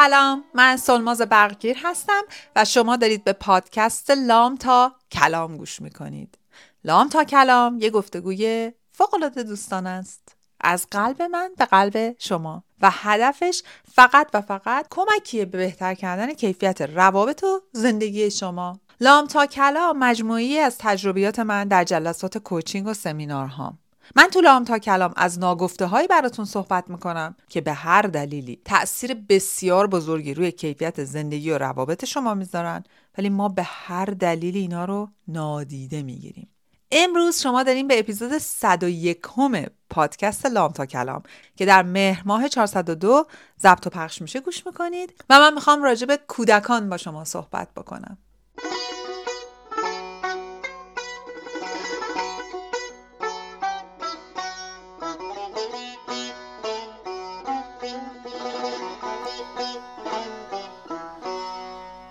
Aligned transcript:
سلام 0.00 0.44
من 0.54 0.76
سلماز 0.76 1.20
برقگیر 1.20 1.76
هستم 1.82 2.22
و 2.56 2.64
شما 2.64 2.96
دارید 2.96 3.24
به 3.24 3.32
پادکست 3.32 4.10
لام 4.10 4.56
تا 4.56 4.92
کلام 5.12 5.56
گوش 5.56 5.80
می‌کنید. 5.80 6.38
لام 6.84 7.08
تا 7.08 7.24
کلام 7.24 7.78
یه 7.78 7.90
گفتگوی 7.90 8.72
فوقالعاده 8.92 9.42
دوستان 9.42 9.86
است. 9.86 10.36
از 10.60 10.86
قلب 10.90 11.22
من 11.22 11.50
به 11.58 11.64
قلب 11.64 12.16
شما. 12.18 12.64
و 12.82 12.90
هدفش 12.92 13.62
فقط 13.92 14.26
و 14.34 14.40
فقط 14.40 14.86
کمکیه 14.90 15.44
به 15.44 15.58
بهتر 15.58 15.94
کردن 15.94 16.34
کیفیت 16.34 16.82
روابط 16.82 17.44
و 17.44 17.60
زندگی 17.72 18.30
شما. 18.30 18.80
لام 19.00 19.26
تا 19.26 19.46
کلام 19.46 19.98
مجموعی 19.98 20.58
از 20.58 20.78
تجربیات 20.78 21.38
من 21.38 21.68
در 21.68 21.84
جلسات 21.84 22.38
کوچینگ 22.38 22.86
و 22.86 22.94
سمینارهام 22.94 23.78
من 24.16 24.28
تو 24.32 24.40
لام 24.40 24.64
تا 24.64 24.78
کلام 24.78 25.12
از 25.16 25.38
ناگفته 25.38 25.86
هایی 25.86 26.08
براتون 26.08 26.44
صحبت 26.44 26.90
می‌کنم 26.90 27.36
که 27.48 27.60
به 27.60 27.72
هر 27.72 28.02
دلیلی 28.02 28.60
تاثیر 28.64 29.14
بسیار 29.14 29.86
بزرگی 29.86 30.34
روی 30.34 30.52
کیفیت 30.52 31.04
زندگی 31.04 31.50
و 31.50 31.58
روابط 31.58 32.04
شما 32.04 32.34
می‌ذارن 32.34 32.84
ولی 33.18 33.28
ما 33.28 33.48
به 33.48 33.62
هر 33.62 34.04
دلیلی 34.04 34.58
اینا 34.58 34.84
رو 34.84 35.08
نادیده 35.28 36.02
می‌گیریم. 36.02 36.48
امروز 36.92 37.40
شما 37.40 37.62
داریم 37.62 37.88
به 37.88 37.98
اپیزود 37.98 38.38
101 38.38 39.18
همه 39.38 39.66
پادکست 39.90 40.46
لام 40.46 40.72
تا 40.72 40.86
کلام 40.86 41.22
که 41.56 41.66
در 41.66 41.82
مهر 41.82 42.22
ماه 42.26 42.48
402 42.48 43.26
ضبط 43.60 43.86
و 43.86 43.90
پخش 43.90 44.22
میشه 44.22 44.40
گوش 44.40 44.66
می‌کنید 44.66 45.24
و 45.30 45.38
من 45.38 45.54
می‌خوام 45.54 45.82
راجع 45.82 46.06
به 46.06 46.18
کودکان 46.28 46.88
با 46.88 46.96
شما 46.96 47.24
صحبت 47.24 47.68
بکنم. 47.76 48.18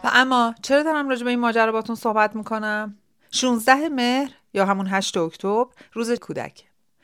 و 0.03 0.09
اما 0.14 0.55
چرا 0.61 0.83
دارم 0.83 1.09
راجع 1.09 1.23
به 1.23 1.30
این 1.30 1.39
ماجرا 1.39 1.72
باتون 1.72 1.95
صحبت 1.95 2.36
می‌کنم؟ 2.36 2.97
16 3.31 3.89
مهر 3.89 4.31
یا 4.53 4.66
همون 4.66 4.88
8 4.88 5.17
اکتبر 5.17 5.66
روز 5.94 6.11
کودک. 6.11 6.64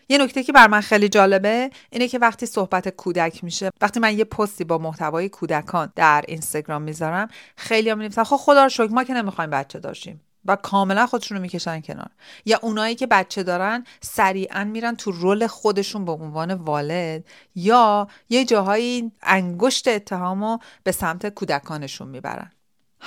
یه 0.10 0.18
نکته 0.18 0.44
که 0.44 0.52
بر 0.52 0.68
من 0.68 0.82
خیلی 0.82 1.10
جالبه 1.10 1.70
اینه 1.90 2.08
که 2.08 2.20
وقتی 2.20 2.46
صحبت 2.46 2.90
کودک 2.90 3.44
میشه 3.44 3.70
وقتی 3.82 4.00
من 4.00 4.18
یه 4.18 4.24
پستی 4.24 4.64
با 4.64 4.78
محتوای 4.78 5.30
کودکان 5.30 5.92
در 5.96 6.24
اینستاگرام 6.28 6.82
می‌ذارم 6.82 7.28
خیلی 7.56 7.90
هم 7.90 8.10
خب 8.10 8.36
خدا 8.36 8.64
رو 8.64 8.70
شکر 8.70 8.92
ما 8.92 9.04
که 9.04 9.14
نمی‌خوایم 9.14 9.50
بچه 9.50 9.80
داشتیم. 9.80 10.22
و 10.46 10.56
کاملا 10.56 11.06
خودشون 11.06 11.38
رو 11.38 11.42
می‌کشن 11.42 11.82
کنار. 11.82 12.10
یا 12.46 12.60
اونایی 12.62 12.96
که 12.96 13.08
بچه 13.08 13.44
دارن 13.44 13.84
سریعا 14.02 14.64
میرن 14.64 14.96
تو 14.96 15.12
رول 15.12 15.48
خودشون 15.48 16.06
به 16.06 16.12
عنوان 16.12 16.54
والد 16.54 17.26
یا 17.56 18.08
یه 18.30 18.46
جاهایی 18.46 19.12
انگشت 19.24 19.88
اتهامو 19.88 20.58
به 20.84 20.92
سمت 20.92 21.30
کودکانشون 21.30 22.08
می‌برن. 22.08 22.52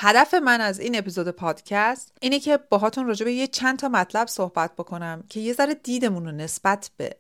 هدف 0.00 0.34
من 0.34 0.60
از 0.60 0.80
این 0.80 0.98
اپیزود 0.98 1.28
پادکست 1.28 2.12
اینه 2.20 2.40
که 2.40 2.56
باهاتون 2.56 3.06
راجع 3.06 3.24
به 3.24 3.32
یه 3.32 3.46
چند 3.46 3.78
تا 3.78 3.88
مطلب 3.88 4.28
صحبت 4.28 4.72
بکنم 4.72 5.24
که 5.28 5.40
یه 5.40 5.52
ذره 5.52 5.74
دیدمون 5.74 6.24
رو 6.24 6.32
نسبت 6.32 6.90
به 6.96 7.16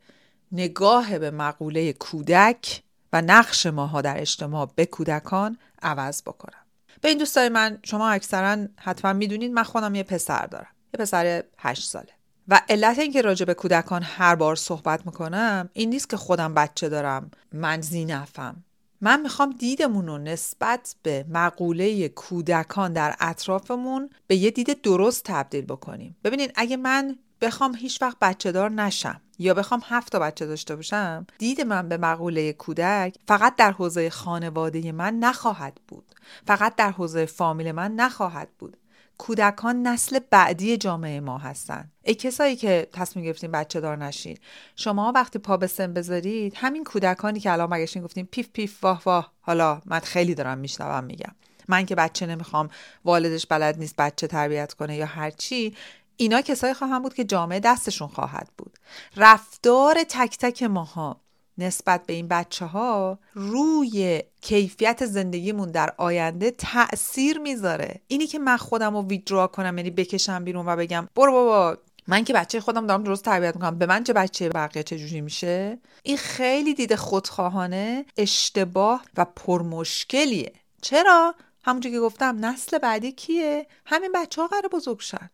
نگاه 0.52 1.18
به 1.18 1.30
مقوله 1.30 1.92
کودک 1.92 2.82
و 3.12 3.22
نقش 3.22 3.66
ماها 3.66 4.00
در 4.00 4.20
اجتماع 4.20 4.70
به 4.74 4.86
کودکان 4.86 5.58
عوض 5.82 6.22
بکنم. 6.22 6.62
به 7.00 7.08
این 7.08 7.18
دوستای 7.18 7.48
من 7.48 7.78
شما 7.82 8.08
اکثرا 8.08 8.66
حتما 8.76 9.12
می‌دونید 9.12 9.52
من 9.52 9.62
خودم 9.62 9.94
یه 9.94 10.02
پسر 10.02 10.46
دارم. 10.46 10.74
یه 10.94 10.98
پسر 10.98 11.44
هشت 11.58 11.88
ساله. 11.88 12.12
و 12.48 12.60
علت 12.68 12.98
اینکه 12.98 13.22
راجع 13.22 13.44
به 13.44 13.54
کودکان 13.54 14.02
هر 14.02 14.34
بار 14.34 14.56
صحبت 14.56 15.06
می‌کنم 15.06 15.70
این 15.72 15.90
نیست 15.90 16.10
که 16.10 16.16
خودم 16.16 16.54
بچه 16.54 16.88
دارم 16.88 17.30
من 17.52 17.80
زینفم. 17.80 18.64
من 19.00 19.20
می‌خوام 19.22 19.50
دیدمون 19.50 20.06
رو 20.06 20.18
نسبت 20.18 20.96
به 21.02 21.24
مقوله 21.28 22.08
کودکان 22.08 22.92
در 22.92 23.14
اطرافمون 23.20 24.10
به 24.26 24.36
یه 24.36 24.50
دید 24.50 24.80
درست 24.80 25.22
تبدیل 25.24 25.64
بکنیم. 25.64 26.16
ببینید 26.24 26.52
اگه 26.54 26.76
من 26.76 27.18
بخوام 27.40 27.74
هیچ 27.74 28.02
وقت 28.02 28.16
بچه 28.20 28.52
دار 28.52 28.70
نشم 28.70 29.20
یا 29.38 29.54
بخوام 29.54 29.80
هفت 29.84 30.12
تا 30.12 30.18
بچه 30.18 30.46
داشته 30.46 30.76
باشم 30.76 31.26
دید 31.38 31.60
من 31.60 31.88
به 31.88 31.96
مقوله 31.96 32.52
کودک 32.52 33.14
فقط 33.28 33.56
در 33.56 33.72
حوزه 33.72 34.10
خانواده 34.10 34.92
من 34.92 35.14
نخواهد 35.14 35.80
بود. 35.88 36.04
فقط 36.46 36.76
در 36.76 36.90
حوزه 36.90 37.26
فامیل 37.26 37.72
من 37.72 37.94
نخواهد 37.94 38.48
بود. 38.58 38.76
کودکان 39.18 39.82
نسل 39.82 40.18
بعدی 40.30 40.76
جامعه 40.76 41.20
ما 41.20 41.38
هستن. 41.38 41.90
ای 42.02 42.14
کسایی 42.14 42.56
که 42.56 42.88
تصمیم 42.92 43.24
گرفتین 43.24 43.50
بچه 43.50 43.80
دار 43.80 43.96
نشین. 43.96 44.38
شما 44.76 45.12
وقتی 45.14 45.38
پا 45.38 45.56
به 45.56 45.66
سن 45.66 45.94
بذارید 45.94 46.52
همین 46.56 46.84
کودکانی 46.84 47.40
که 47.40 47.52
الان 47.52 47.74
مگشین 47.74 48.02
گفتیم 48.02 48.28
پیف 48.32 48.48
پیف 48.48 48.84
واه 48.84 49.02
واه. 49.04 49.32
حالا 49.40 49.80
من 49.86 49.98
خیلی 50.00 50.34
دارم 50.34 50.58
میشنوم 50.58 51.04
میگم. 51.04 51.34
من 51.68 51.86
که 51.86 51.94
بچه 51.94 52.26
نمی‌خوام 52.26 52.68
والدش 53.04 53.46
بلد 53.46 53.78
نیست 53.78 53.96
بچه 53.96 54.26
تربیت 54.26 54.72
کنه 54.72 54.96
یا 54.96 55.06
هرچی 55.06 55.74
اینا 56.16 56.40
کسایی 56.40 56.74
خواهم 56.74 57.02
بود 57.02 57.14
که 57.14 57.24
جامعه 57.24 57.60
دستشون 57.60 58.08
خواهد 58.08 58.48
بود. 58.58 58.78
رفتار 59.16 59.96
تک 60.08 60.38
تک 60.38 60.62
ماها 60.62 61.20
نسبت 61.58 62.06
به 62.06 62.12
این 62.12 62.28
بچه 62.28 62.64
ها 62.64 63.18
روی 63.34 64.22
کیفیت 64.40 65.06
زندگیمون 65.06 65.70
در 65.70 65.94
آینده 65.96 66.50
تاثیر 66.50 67.38
می‌ذاره. 67.38 68.00
اینی 68.08 68.26
که 68.26 68.38
من 68.38 68.56
خودم 68.56 68.96
رو 68.96 69.06
ویدرا 69.06 69.46
کنم 69.46 69.78
یعنی 69.78 69.90
بکشم 69.90 70.44
بیرون 70.44 70.66
و 70.68 70.76
بگم 70.76 71.08
برو 71.16 71.32
بابا 71.32 71.78
من 72.06 72.24
که 72.24 72.32
بچه 72.32 72.60
خودم 72.60 72.86
دارم 72.86 73.02
درست 73.02 73.24
تربیت 73.24 73.54
می‌کنم 73.54 73.78
به 73.78 73.86
من 73.86 74.04
چه 74.04 74.12
بچه 74.12 74.48
بقیه 74.48 74.82
چه 74.82 74.98
جوری 74.98 75.20
میشه؟ 75.20 75.78
این 76.02 76.16
خیلی 76.16 76.74
دیده 76.74 76.96
خودخواهانه 76.96 78.04
اشتباه 78.16 79.02
و 79.16 79.24
پرمشکلیه. 79.24 80.52
چرا؟ 80.82 81.34
همونجور 81.64 81.92
که 81.92 82.00
گفتم 82.00 82.44
نسل 82.44 82.78
بعدی 82.78 83.12
کیه؟ 83.12 83.66
همین 83.86 84.12
بچه 84.14 84.42
ها 84.42 84.48
قرار 84.48 84.68
بزرگ 84.72 85.00
شن. 85.00 85.30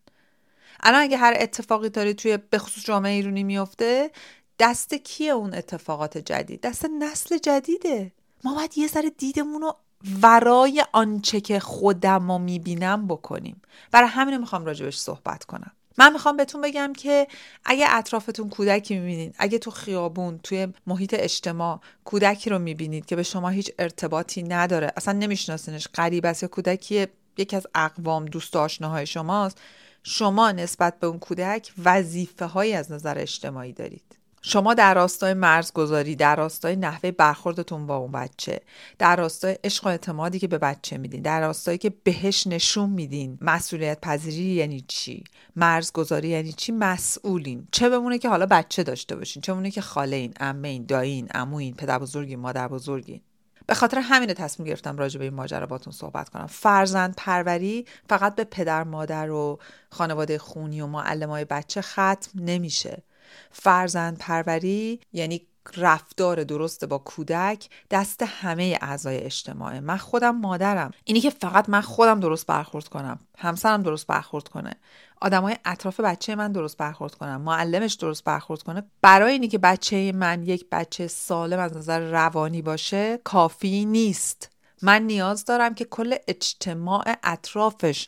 الان 0.80 1.00
اگه 1.00 1.16
هر 1.16 1.34
اتفاقی 1.40 1.88
داره 1.88 2.14
توی 2.14 2.36
به 2.36 2.58
خصوص 2.58 2.84
جامعه 2.84 3.12
ایرانی 3.12 3.44
میفته 3.44 4.10
دست 4.59 4.94
کیه 4.94 5.32
اون 5.32 5.54
اتفاقات 5.54 6.19
جدید؟ 6.19 6.60
دست 6.60 6.87
نسل 6.98 7.38
جدیده. 7.38 8.12
ما 8.44 8.54
باید 8.54 8.78
یه 8.78 8.88
ذره 8.88 9.10
دیدمون 9.10 9.62
رو 9.62 9.76
ورای 10.22 10.84
آنچه 10.92 11.41
که 11.41 11.60
خودم 11.60 12.32
رو 12.32 12.38
می‌بینم 12.38 13.06
بکنیم. 13.06 13.62
برای 13.91 14.09
همین 14.09 14.37
می‌خوام 14.37 14.64
راجبش 14.64 14.98
صحبت 14.98 15.44
کنم. 15.44 15.72
من 15.98 16.12
می‌خوام 16.12 16.37
بهتون 16.37 16.60
بگم 16.60 16.93
که 16.97 17.26
اگه 17.64 17.87
اطرافتون 17.91 18.48
کودکی 18.48 18.98
می‌بینید 18.98 19.34
اگه 19.38 19.59
تو 19.59 19.70
خیابون 19.70 20.38
توی 20.43 20.69
محیط 20.87 21.14
اجتماع 21.19 21.81
کودکی 22.04 22.50
رو 22.50 22.59
می‌بینید 22.59 23.06
که 23.06 23.16
به 23.16 23.22
شما 23.22 23.48
هیچ 23.48 23.72
ارتباطی 23.78 24.43
نداره 24.43 24.93
اصلا 24.97 25.19
نمیشناسینش 25.19 25.88
غریب 25.94 26.26
است 26.26 26.43
یا 26.43 26.48
کودکی 26.48 27.06
یکی 27.38 27.56
از 27.56 27.66
اقوام 27.75 28.25
دوست 28.25 28.56
آشناهای 28.56 29.06
شماست 29.06 29.59
شما 30.03 30.53
نسبت 30.53 31.00
به 31.00 31.06
اون 31.06 31.19
کودک 31.19 31.72
وظیفه 31.84 32.44
هایی 32.44 32.72
از 32.72 32.93
نظر 32.93 33.19
اجتماعی 33.19 33.72
دارید. 33.72 34.16
شما 34.47 34.75
در 34.75 34.94
راستای 34.94 35.34
مرزگذاری 35.34 36.16
در 36.16 36.37
راستای 36.37 36.77
نحوه 36.77 37.10
برخوردتون 37.10 37.87
با 37.87 37.97
اون 37.97 38.12
بچه 38.12 38.60
در 38.99 39.16
راستای 39.16 39.59
عشق 39.65 39.87
و 39.87 39.88
اعتمادی 39.88 40.38
که 40.38 40.49
به 40.49 40.59
بچه 40.59 40.99
میدین 40.99 41.22
در 41.22 41.41
راستایی 41.41 41.78
که 41.78 41.91
بهش 42.05 42.47
نشون 42.47 42.91
میدین 42.91 43.38
مسئولیت 43.41 44.00
پذیری 44.00 44.43
یعنی 44.43 44.85
چی؟ 44.88 45.25
مرزگذاری 45.56 46.29
یعنی 46.29 46.52
چی؟ 46.52 46.73
مسئولین. 46.73 47.69
چه 47.73 47.88
بمونه 47.88 48.19
که 48.19 48.29
حالا 48.29 48.46
بچه 48.46 48.82
داشته 48.82 49.17
باشین 49.17 49.43
چه 49.43 49.52
بمونه 49.52 49.70
که 49.70 49.81
خاله 49.81 50.17
این 50.17 50.35
امه 50.41 50.69
این 50.69 50.87
دایین 50.87 51.29
عموین 51.29 51.75
پدر 51.75 51.99
بزرگین 51.99 52.38
مادر 52.38 52.69
بزرگین. 52.69 53.20
به 53.67 53.75
خاطر 53.75 53.99
همین 53.99 54.35
تصمیم 54.35 54.69
گرفتم 54.69 54.97
راجع 54.97 55.19
به 55.19 55.25
این 55.25 55.35
ماجرا 55.35 55.67
باتون 55.67 55.93
صحبت 55.93 56.29
کنم. 56.29 56.47
فرزند 56.47 57.14
پروری 57.17 57.87
فقط 58.08 58.35
به 58.35 58.44
پدر 58.44 58.85
مادر 58.85 59.31
و 59.31 59.58
خانواده 59.90 60.38
خونی 60.38 60.81
و 60.81 60.87
معلمای 60.87 61.44
بچه 61.44 61.82
ختم 61.82 62.31
نمیشه. 62.35 63.02
فرزند 63.50 64.19
پروری 64.19 65.00
یعنی 65.12 65.46
رفتار 65.76 66.44
درست 66.44 66.84
با 66.84 66.98
کودک 66.98 67.69
دست 67.90 68.22
همه 68.22 68.78
اعضای 68.81 69.19
اجتماعه. 69.19 69.81
من 69.81 69.96
خودم 69.96 70.36
مادرم. 70.36 70.90
اینی 71.04 71.20
که 71.20 71.31
فقط 71.31 71.69
من 71.69 71.81
خودم 71.81 72.20
درست 72.20 72.46
برخورد 72.46 72.88
کنم. 72.88 73.19
همسرم 73.38 73.82
درست 73.82 74.06
برخورد 74.06 74.48
کنه. 74.48 74.75
آدمای 75.20 75.56
اطراف 75.64 76.00
بچه 76.00 76.34
من 76.34 76.52
درست 76.52 76.76
برخورد 76.76 77.14
کنم 77.14 77.40
معلمش 77.40 77.94
درست 77.94 78.25
برخورد 78.25 78.62
کنه. 78.62 78.82
برای 79.02 79.32
اینی 79.32 79.48
که 79.48 79.58
بچه 79.58 80.12
من 80.12 80.42
یک 80.42 80.66
بچه 80.72 81.06
سالم 81.06 81.58
از 81.58 81.76
نظر 81.76 82.00
روانی 82.00 82.62
باشه 82.62 83.20
کافی 83.25 83.84
نیست. 83.84 84.50
من 84.82 85.02
نیاز 85.02 85.44
دارم 85.44 85.75
که 85.75 85.84
کل 85.84 86.14
اجتماع 86.28 87.04
اطرافش 87.22 88.06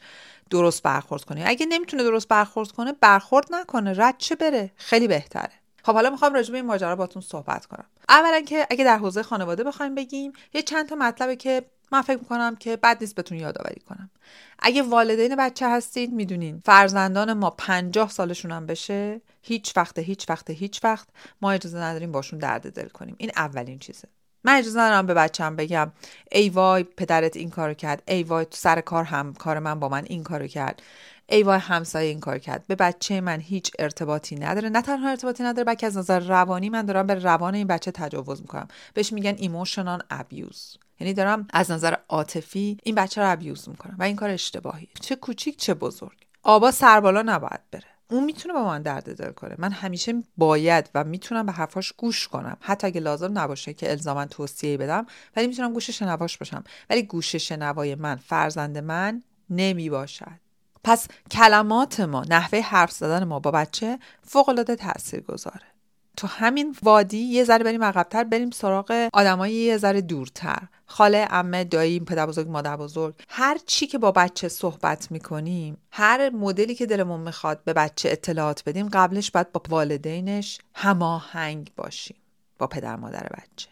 درست 0.51 0.83
برخورد 0.83 1.25
کنه 1.25 1.45
اگه 1.47 1.67
نمی‌تونه 1.67 2.03
درست 2.03 2.29
برخورد 2.29 2.73
کنه 2.73 2.93
برخورد 2.93 3.47
نکنه. 3.51 3.95
رد 3.97 4.15
چه 4.19 4.35
بره؟ 4.35 4.71
خیلی 4.77 5.09
بهتره. 5.09 5.53
خب 5.85 5.93
حالا 5.93 6.11
می‌خوام 6.11 6.35
راجع 6.35 6.51
به 6.51 6.57
این 6.57 6.67
ماجرا 6.67 6.97
باتون 6.97 7.23
صحبت 7.23 7.67
کنم. 7.67 7.87
اولا 8.09 8.41
که 8.41 8.67
اگه 8.71 8.85
در 8.85 8.99
حوزه 8.99 9.23
خانواده 9.23 9.65
بخوایم 9.65 9.95
بگیم 9.95 10.33
یه 10.55 10.63
چند 10.63 10.89
تا 10.89 10.95
مطلبه 10.95 11.37
که 11.37 11.63
من 11.93 12.03
فکر 12.03 12.19
می‌کنم 12.19 12.57
که 12.57 12.77
بد 12.77 12.97
نیست 13.01 13.15
بهتون 13.15 13.39
یادآوری 13.39 13.81
کنم. 13.81 14.11
اگه 14.59 14.83
والدین 14.83 15.37
بچه 15.37 15.69
هستید 15.69 16.13
می‌دونین 16.13 16.63
فرزندان 16.65 17.33
ما 17.33 17.51
پنجاه 17.51 18.11
سالشون 18.11 18.51
هم 18.51 18.67
بشه 18.67 19.21
هیچ 19.43 19.77
وقت 19.77 19.99
هیچ 19.99 20.31
وقت 20.31 20.51
هیچ 20.51 20.85
وقت 20.85 21.09
ما 21.41 21.51
اجازه 21.51 21.79
نداریم 21.79 22.13
باشون 22.13 22.39
درد 22.39 22.73
دل 22.73 22.89
کنیم. 22.89 23.15
این 23.19 23.31
اولین 23.37 23.79
چیزه. 23.79 24.09
من 24.47 24.55
اجازه 24.59 24.81
ندارم 24.81 25.07
به 25.07 25.15
بچم 25.15 25.57
بگم. 25.57 25.93
ای 26.33 26.49
وای 26.49 26.83
پدرت 26.83 27.37
این 27.37 27.51
کارو 27.51 27.75
کرد. 27.75 28.03
ای 28.09 28.23
وای 28.23 28.45
تو 28.45 28.57
سر 28.57 28.81
کار 28.81 29.05
هم 29.05 29.35
کار 29.35 29.59
من 29.59 29.81
با 29.81 29.89
من 29.89 30.05
این 30.05 30.23
کارو 30.23 30.47
کرد. 30.47 30.83
ای 31.29 31.43
وای 31.43 31.59
همسایه 31.59 32.09
این 32.09 32.21
کار 32.21 32.39
کرد. 32.39 32.65
به 32.67 32.75
بچه 32.75 33.21
من 33.21 33.41
هیچ 33.41 33.71
ارتباطی 33.79 34.37
نداره. 34.37 34.69
نه 34.69 34.83
تنها 34.83 35.09
ارتباطی 35.11 35.43
نداره 35.43 35.65
بلکه 35.65 35.87
از 35.87 35.97
نظر 35.99 36.19
روانی 36.19 36.71
من 36.71 36.87
دارم 36.87 37.07
به 37.07 37.15
روان 37.15 37.55
این 37.55 37.67
بچه 37.67 37.91
تجاوز 37.91 38.41
می‌کنم. 38.41 38.69
بهش 38.95 39.13
میگن 39.13 39.35
emotional 39.39 40.03
abuse 40.11 40.77
یعنی 41.01 41.15
دارم 41.15 41.49
از 41.53 41.71
نظر 41.71 41.95
عاطفی 42.09 42.79
این 42.83 42.95
بچه 42.95 43.23
رو 43.23 43.33
abuse 43.33 43.69
می‌کنم 43.69 43.97
و 43.99 44.03
این 44.03 44.17
کار 44.17 44.31
اشتباهی 44.31 44.89
چه 45.01 45.17
کوچیک 45.17 45.57
چه 45.57 45.75
بزرگ. 45.75 46.27
آب 46.43 46.71
سربالا 46.71 47.23
نباید 47.23 47.61
بره. 47.71 47.96
اون 48.11 48.25
می‌تونه 48.25 48.55
با 48.55 48.65
من 48.65 48.83
درد 48.83 49.17
دل 49.17 49.31
کنه. 49.31 49.55
من 49.59 49.73
همیشه 49.73 50.23
باید 50.37 50.91
و 50.95 51.05
می‌تونم 51.05 51.47
به 51.47 51.53
حرفاش 51.53 51.93
گوش 51.93 52.29
کنم. 52.29 52.57
حتی 52.61 52.87
اگه 52.87 53.01
لازم 53.01 53.39
نباشه 53.39 53.75
که 53.75 53.91
الزاما 53.91 54.27
توصیه 54.27 54.77
بدم 54.77 55.07
ولی 55.37 55.47
می‌تونم 55.47 55.73
گوش 55.73 55.91
شنواش 55.91 56.39
باشم. 56.39 56.65
ولی 56.91 57.03
گوش 57.03 57.37
شنوای 57.37 57.95
من 57.95 58.17
فرزند 58.17 58.79
من 58.79 59.23
نمی 59.51 59.91
باشد 59.91 60.41
پس 60.85 61.09
کلمات 61.31 62.01
ما 62.01 62.25
نحوه 62.31 62.61
حرف 62.61 62.91
زدن 62.91 63.25
ما 63.25 63.41
با 63.41 63.51
بچه 63.51 63.99
فوق 64.23 64.49
العاده 64.49 64.77
تاثیرگذاره. 64.77 65.76
تو 66.17 66.27
همین 66.27 66.77
وادی 66.83 67.19
یه 67.19 67.45
ذره 67.45 67.65
بریم 67.65 67.85
عقبتر 67.85 68.25
بریم 68.25 68.51
سراغ 68.51 69.09
آدمای 69.13 69.53
یه 69.53 69.77
ذره 69.77 70.01
دورتر. 70.01 70.59
خاله 70.87 71.25
عمه 71.25 71.65
دایی 71.65 72.01
پدر 72.01 72.27
بزرگ 72.27 72.49
مادر 72.49 72.77
بزرگ. 72.77 73.15
هر 73.29 73.59
چی 73.67 73.87
که 73.87 73.99
با 73.99 74.13
بچه 74.13 74.49
صحبت 74.49 75.13
می‌کنیم 75.13 75.77
هر 75.91 76.31
مدلی 76.31 76.75
که 76.75 76.87
دلمون 76.87 77.21
می‌خواد 77.21 77.65
به 77.65 77.73
بچه 77.73 78.09
اطلاعات 78.11 78.63
بدیم 78.67 78.89
قبلش 78.89 79.31
باید 79.31 79.53
با 79.53 79.63
والدینش 79.69 80.59
هماهنگ 80.75 81.71
باشیم 81.77 82.17
با 82.59 82.67
پدر 82.67 82.97
مادر 82.97 83.29
بچه. 83.39 83.69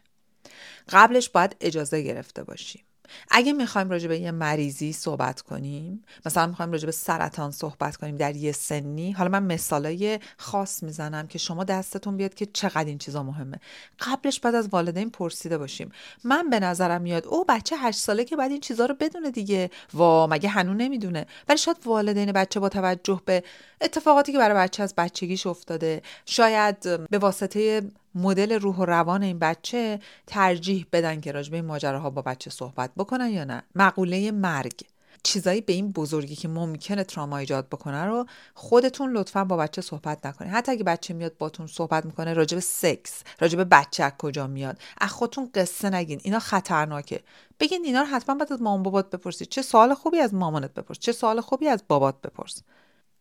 قبلش 0.88 1.29
باید 1.29 1.56
اجازه 1.61 2.02
گرفته 2.02 2.44
باشیم. 2.44 2.83
اگه 3.30 3.52
می‌خوایم 3.52 3.90
راجع 3.90 4.08
به 4.08 4.18
یه 4.18 4.30
مریضی 4.30 4.92
صحبت 4.92 5.40
کنیم 5.40 6.04
مثلا 6.26 6.46
می‌خوایم 6.46 6.72
راجع 6.72 6.86
به 6.86 6.92
سرطان 6.92 7.50
صحبت 7.50 7.96
کنیم 7.96 8.16
در 8.16 8.36
یه 8.36 8.52
سنی 8.52 9.12
حالا 9.12 9.30
من 9.30 9.42
مثالای 9.42 10.20
خاص 10.36 10.82
می‌زنم 10.82 11.26
که 11.26 11.38
شما 11.38 11.64
دستتون 11.64 12.16
بیاد 12.16 12.34
که 12.34 12.46
چقدر 12.46 12.84
این 12.84 12.98
چیزا 12.98 13.22
مهمه. 13.22 13.60
قبلش 14.00 14.40
بعد 14.40 14.54
از 14.54 14.68
والدین 14.68 15.10
پرسیده 15.10 15.58
باشیم. 15.58 15.92
من 16.24 16.50
به 16.50 16.60
نظرم 16.60 17.02
میاد 17.02 17.26
او 17.26 17.44
بچه 17.48 17.76
هشت 17.76 17.98
ساله 17.98 18.24
که 18.24 18.36
بعد 18.36 18.50
این 18.50 18.60
چیزا 18.60 18.86
رو 18.86 18.94
بدونه 19.00 19.30
دیگه. 19.30 19.70
وا 19.94 20.26
مگه 20.26 20.48
هنوز 20.48 20.76
نمی‌دونه. 20.76 21.26
ولی 21.48 21.58
شاید 21.58 21.76
والدین 21.84 22.32
بچه 22.32 22.60
با 22.60 22.68
توجه 22.68 23.20
به 23.24 23.44
اتفاقاتی 23.80 24.32
که 24.32 24.38
برای 24.38 24.56
بچه 24.56 24.82
از 24.82 24.94
بچگیش 24.94 25.46
افتاده 25.46 26.02
شاید 26.26 27.08
به 27.10 27.18
واسطه 27.18 27.82
مدل 28.14 28.52
روح 28.52 28.76
و 28.76 28.84
روان 28.84 29.22
این 29.22 29.38
بچه 29.38 30.00
ترجیح 30.26 30.87
بدن 30.93 31.20
که 31.20 31.32
راجبه 31.32 31.56
این 31.56 31.66
ماجراها 31.66 32.11
با 32.11 32.22
بچه 32.22 32.50
صحبت 32.50 32.90
بکنن 32.96 33.31
یا 33.31 33.44
نه. 33.44 33.62
مقوله 33.75 34.31
مرگ. 34.31 34.81
چیزایی 35.22 35.61
به 35.61 35.72
این 35.72 35.93
بزرگی 35.93 36.37
که 36.37 36.49
ممکنه 36.49 37.05
تراما 37.05 37.37
ایجاد 37.37 37.69
بکنه 37.69 38.05
رو 38.05 38.26
خودتون 38.55 39.12
لطفا 39.12 39.44
با 39.44 39.56
بچه 39.56 39.82
صحبت 39.82 40.26
نکنید 40.26 40.52
حتی 40.52 40.72
اگه 40.72 40.84
بچه 40.84 41.14
میاد 41.14 41.38
باتون 41.38 41.66
صحبت 41.66 42.06
می‌کنه 42.06 42.32
راجب 42.34 42.58
سکس 42.58 43.22
راجب 43.40 43.66
بچه 43.70 44.12
کجا 44.19 44.46
میاد؟ 44.46 44.78
از 44.99 45.10
خودتون 45.10 45.50
قصه 45.55 45.90
نگین. 45.90 46.20
اینا 46.22 46.38
خطرناکه. 46.38 47.20
بگین 47.60 47.84
اینا 47.84 48.00
رو 48.00 48.06
حتما 48.06 48.34
باید 48.34 48.52
از 48.52 48.62
مامان 48.62 48.82
بابات 48.82 49.10
بپرسید. 49.10 49.49
چه 49.49 49.62
سوال 49.62 49.94
خوبی 49.94 50.19
از 50.19 50.34
مامانت 50.34 50.75
بپرس؟ 50.75 50.99
چه 50.99 51.12
سوال 51.12 51.40
خوبی 51.40 51.69
از 51.69 51.84
بابات 51.88 52.20
بپرس؟ 52.20 52.62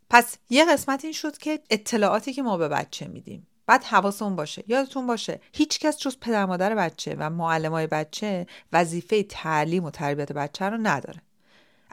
پس 0.09 0.37
یه 0.49 0.65
قسمت 0.65 1.03
این 1.03 1.13
شد 1.13 1.37
که 1.37 1.59
اطلاعاتی 1.69 2.33
که 2.33 2.43
ما 2.43 2.57
به 2.57 2.67
بچه 2.67 3.07
میدیم. 3.07 3.47
بعد 3.65 3.83
حواسمون 3.83 4.35
باشه 4.35 4.63
یادتون 4.67 5.07
باشه. 5.07 5.41
هیچ 5.53 5.79
کس 5.79 5.97
جز 5.97 6.17
پدر 6.21 6.45
مادر 6.45 6.75
بچه 6.75 7.15
و 7.19 7.29
معلمای 7.29 7.87
بچه 7.87 8.47
وظیفه 8.73 9.23
تعلیم 9.23 9.83
و 9.83 9.91
تربیت 9.91 10.31
بچه 10.31 10.65
رو 10.65 10.77
نداره. 10.77 11.21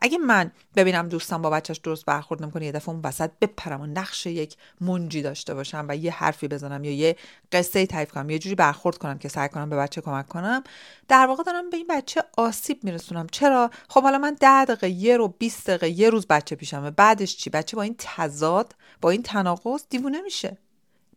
اگه 0.03 0.19
من 0.19 0.53
ببینم 0.77 1.09
دوستم 1.09 1.43
با 1.43 1.51
بچهش 1.51 1.79
درست 1.79 2.05
برخورد 2.05 2.43
نمی‌کنه 2.43 2.67
یه 2.67 2.73
دفعه 2.73 2.95
اون 2.95 3.01
وسط 3.05 3.31
بپرم 3.41 3.81
و 3.81 3.87
نقش 3.87 4.27
یک 4.27 4.57
منجی 4.81 5.23
داشته 5.23 5.55
باشم 5.55 5.87
و 5.89 5.97
یه 5.97 6.13
حرفی 6.13 6.49
بزنم 6.49 6.85
یا 6.85 6.93
یه 6.93 7.17
قصه 7.53 7.87
تعریف 7.87 8.13
کنم 8.13 8.31
یه 8.31 8.39
جوری 8.39 8.55
برخورد 8.55 8.99
کنم 8.99 9.19
که 9.19 9.29
سعی 9.29 9.49
کنم 9.49 9.71
به 9.71 9.77
بچه 9.77 10.01
کمک 10.01 10.29
کنم 10.29 10.65
در 11.09 11.27
واقع 11.27 11.43
دارم 11.43 11.71
به 11.71 11.77
این 11.77 11.87
بچه 11.91 12.23
آسیب 12.37 12.85
میرسونم. 12.85 13.27
چرا؟ 13.33 13.71
خب 13.89 14.03
حالا 14.03 14.19
من 14.19 14.37
ده 14.41 14.65
دقیقه 14.65 14.89
یه 14.89 15.17
رو 15.17 15.29
20 15.29 15.67
دقیقه 15.67 15.89
یه 15.89 16.11
روز 16.11 16.27
بچه 16.27 16.57
پیشمه 16.57 16.91
بعدش 16.91 17.37
چی؟ 17.37 17.51
بچه 17.51 17.77
با 17.77 17.83
این 17.83 17.95
تضاد 17.99 18.75
با 19.01 19.11
این 19.11 19.23
تناقض 19.23 19.85
دیوونه 19.91 20.21
میشه. 20.21 20.57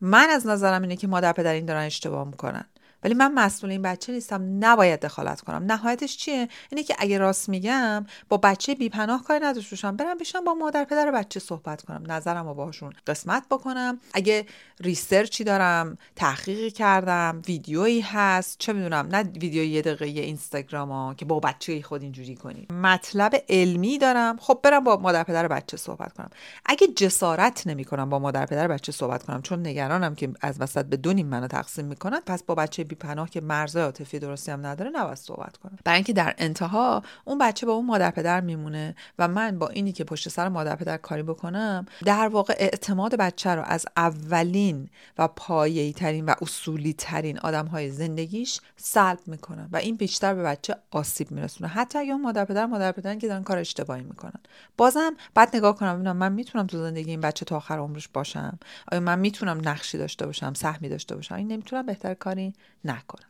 من 0.03 0.29
از 0.29 0.47
نظرم 0.47 0.81
اینه 0.81 0.95
که 0.95 1.07
مادر 1.07 1.33
پدر 1.33 1.53
این 1.53 1.65
دارن 1.65 1.83
اشتباه 1.85 2.27
می‌کنن. 2.27 2.65
ولی 3.03 3.13
من 3.13 3.33
مسئول 3.33 3.71
این 3.71 3.81
بچه 3.81 4.13
نیستم. 4.13 4.57
نباید 4.59 4.99
دخالت 4.99 5.41
کنم. 5.41 5.63
نهایتش 5.71 6.17
چیه؟ 6.17 6.47
اینه 6.69 6.83
که 6.83 6.95
اگه 6.99 7.17
راست 7.17 7.49
میگم 7.49 8.05
با 8.29 8.37
بچه 8.37 8.75
بیپناه 8.75 9.23
کاری 9.23 9.45
نداشته 9.45 9.75
باشم. 9.75 9.95
برم 9.95 10.17
بشم 10.17 10.43
با 10.43 10.53
مادر 10.53 10.83
پدر 10.83 11.11
بچه 11.11 11.39
صحبت 11.39 11.81
کنم. 11.81 12.03
نظرم 12.07 12.47
رو 12.47 12.53
باهاشون 12.53 12.93
قسمت 13.07 13.43
بکنم. 13.51 13.99
اگه 14.13 14.45
ریسرچی 14.79 15.43
دارم 15.43 15.97
تحقیقی 16.15 16.71
کردم 16.71 17.41
ویدیویی 17.47 18.01
هست. 18.01 18.55
چه 18.59 18.73
می‌دونم 18.73 19.07
نه 19.11 19.23
ویدیو 19.23 19.63
یه 19.63 19.81
دقیقه 19.81 20.05
اینستاگرام 20.05 20.91
ها 20.91 21.13
که 21.13 21.25
با 21.25 21.39
بچه 21.39 21.81
خود 21.81 22.01
اینجوری 22.01 22.35
کنیم 22.35 22.67
مطلب 22.71 23.43
علمی 23.49 23.97
دارم. 23.97 24.37
خب 24.37 24.59
برم 24.63 24.83
با 24.83 24.97
مادر 24.97 25.23
پدر 25.23 25.47
بچه 25.47 25.77
صحبت 25.77 26.13
کنم. 26.13 26.29
اگه 26.65 26.87
جسارت 26.87 27.67
نمی‌کنم 27.67 28.09
با 28.09 28.19
مادر 28.19 28.45
پدر 28.45 28.67
بچه 28.67 28.91
صحبت 28.91 29.23
کنم 29.23 29.41
چون 29.41 29.67
نگرانم 29.67 30.15
که 30.15 30.29
از 30.41 30.61
وسط 30.61 30.85
به 30.85 30.97
دو 30.97 31.13
منو 31.13 31.47
تقسیم 31.47 31.85
می‌کنن 31.85 32.19
پس 32.25 32.43
با 32.43 32.55
بچه 32.55 32.83
پناه 32.95 33.29
که 33.29 33.41
مرز 33.41 33.77
عاطفی 33.77 34.19
درستی 34.19 34.51
هم 34.51 34.65
نداره 34.65 34.91
نباید 34.93 35.17
صحبت 35.17 35.57
کنه. 35.57 35.71
برای 35.83 35.95
اینکه 35.95 36.13
در 36.13 36.35
انتها 36.37 37.03
اون 37.25 37.37
بچه 37.37 37.65
با 37.65 37.73
اون 37.73 37.85
مادر 37.85 38.11
پدر 38.11 38.41
میمونه 38.41 38.95
و 39.19 39.27
من 39.27 39.59
با 39.59 39.67
اینی 39.67 39.91
که 39.91 40.03
پشت 40.03 40.29
سر 40.29 40.49
مادر 40.49 40.75
پدر 40.75 40.97
کاری 40.97 41.23
بکنم 41.23 41.85
در 42.05 42.27
واقع 42.27 42.55
اعتماد 42.57 43.15
بچه 43.15 43.49
رو 43.49 43.61
از 43.65 43.85
اولین 43.97 44.89
و 45.17 45.27
پایه‌ای 45.27 45.93
ترین 45.93 46.25
و 46.25 46.33
اصولی 46.41 46.93
ترین 46.93 47.39
آدم 47.39 47.65
های 47.65 47.91
زندگیش 47.91 48.61
سلب 48.77 49.19
می‌کنم 49.25 49.69
و 49.71 49.77
این 49.77 49.95
بیشتر 49.95 50.33
به 50.33 50.43
بچه 50.43 50.75
آسیب 50.91 51.31
میرسونه. 51.31 51.69
حتی 51.69 51.99
اگه 51.99 52.11
اون 52.11 52.21
مادر 52.21 52.45
پدر 52.45 52.65
مادر 52.65 52.91
پدرن 52.91 53.19
که 53.19 53.27
دارن 53.27 53.43
کار 53.43 53.57
اشتباهی 53.57 54.03
می‌کنن. 54.03 54.39
بازم 54.77 55.15
بعد 55.33 55.55
نگاه 55.55 55.75
کنم 55.75 55.95
ببینم 55.95 56.17
من 56.17 56.31
می‌تونم 56.31 56.67
تو 56.67 56.77
زندگی 56.77 57.09
این 57.09 57.21
بچه 57.21 57.45
تا 57.45 57.57
آخر 57.57 57.77
عمرش 57.77 58.07
باشم؟ 58.07 58.59
آیا 58.91 59.01
من 59.01 59.19
می‌تونم 59.19 59.61
نقشی 59.69 59.97
داشته 59.97 60.25
باشم 60.25 60.53
سهمی 60.53 60.89
داشته 60.89 61.15
باشم؟ 61.15 61.35
این 61.35 61.47
نمی‌تونم 61.47 61.85
بهتر 61.85 62.13
کاری 62.13 62.53
نکنم 62.85 63.29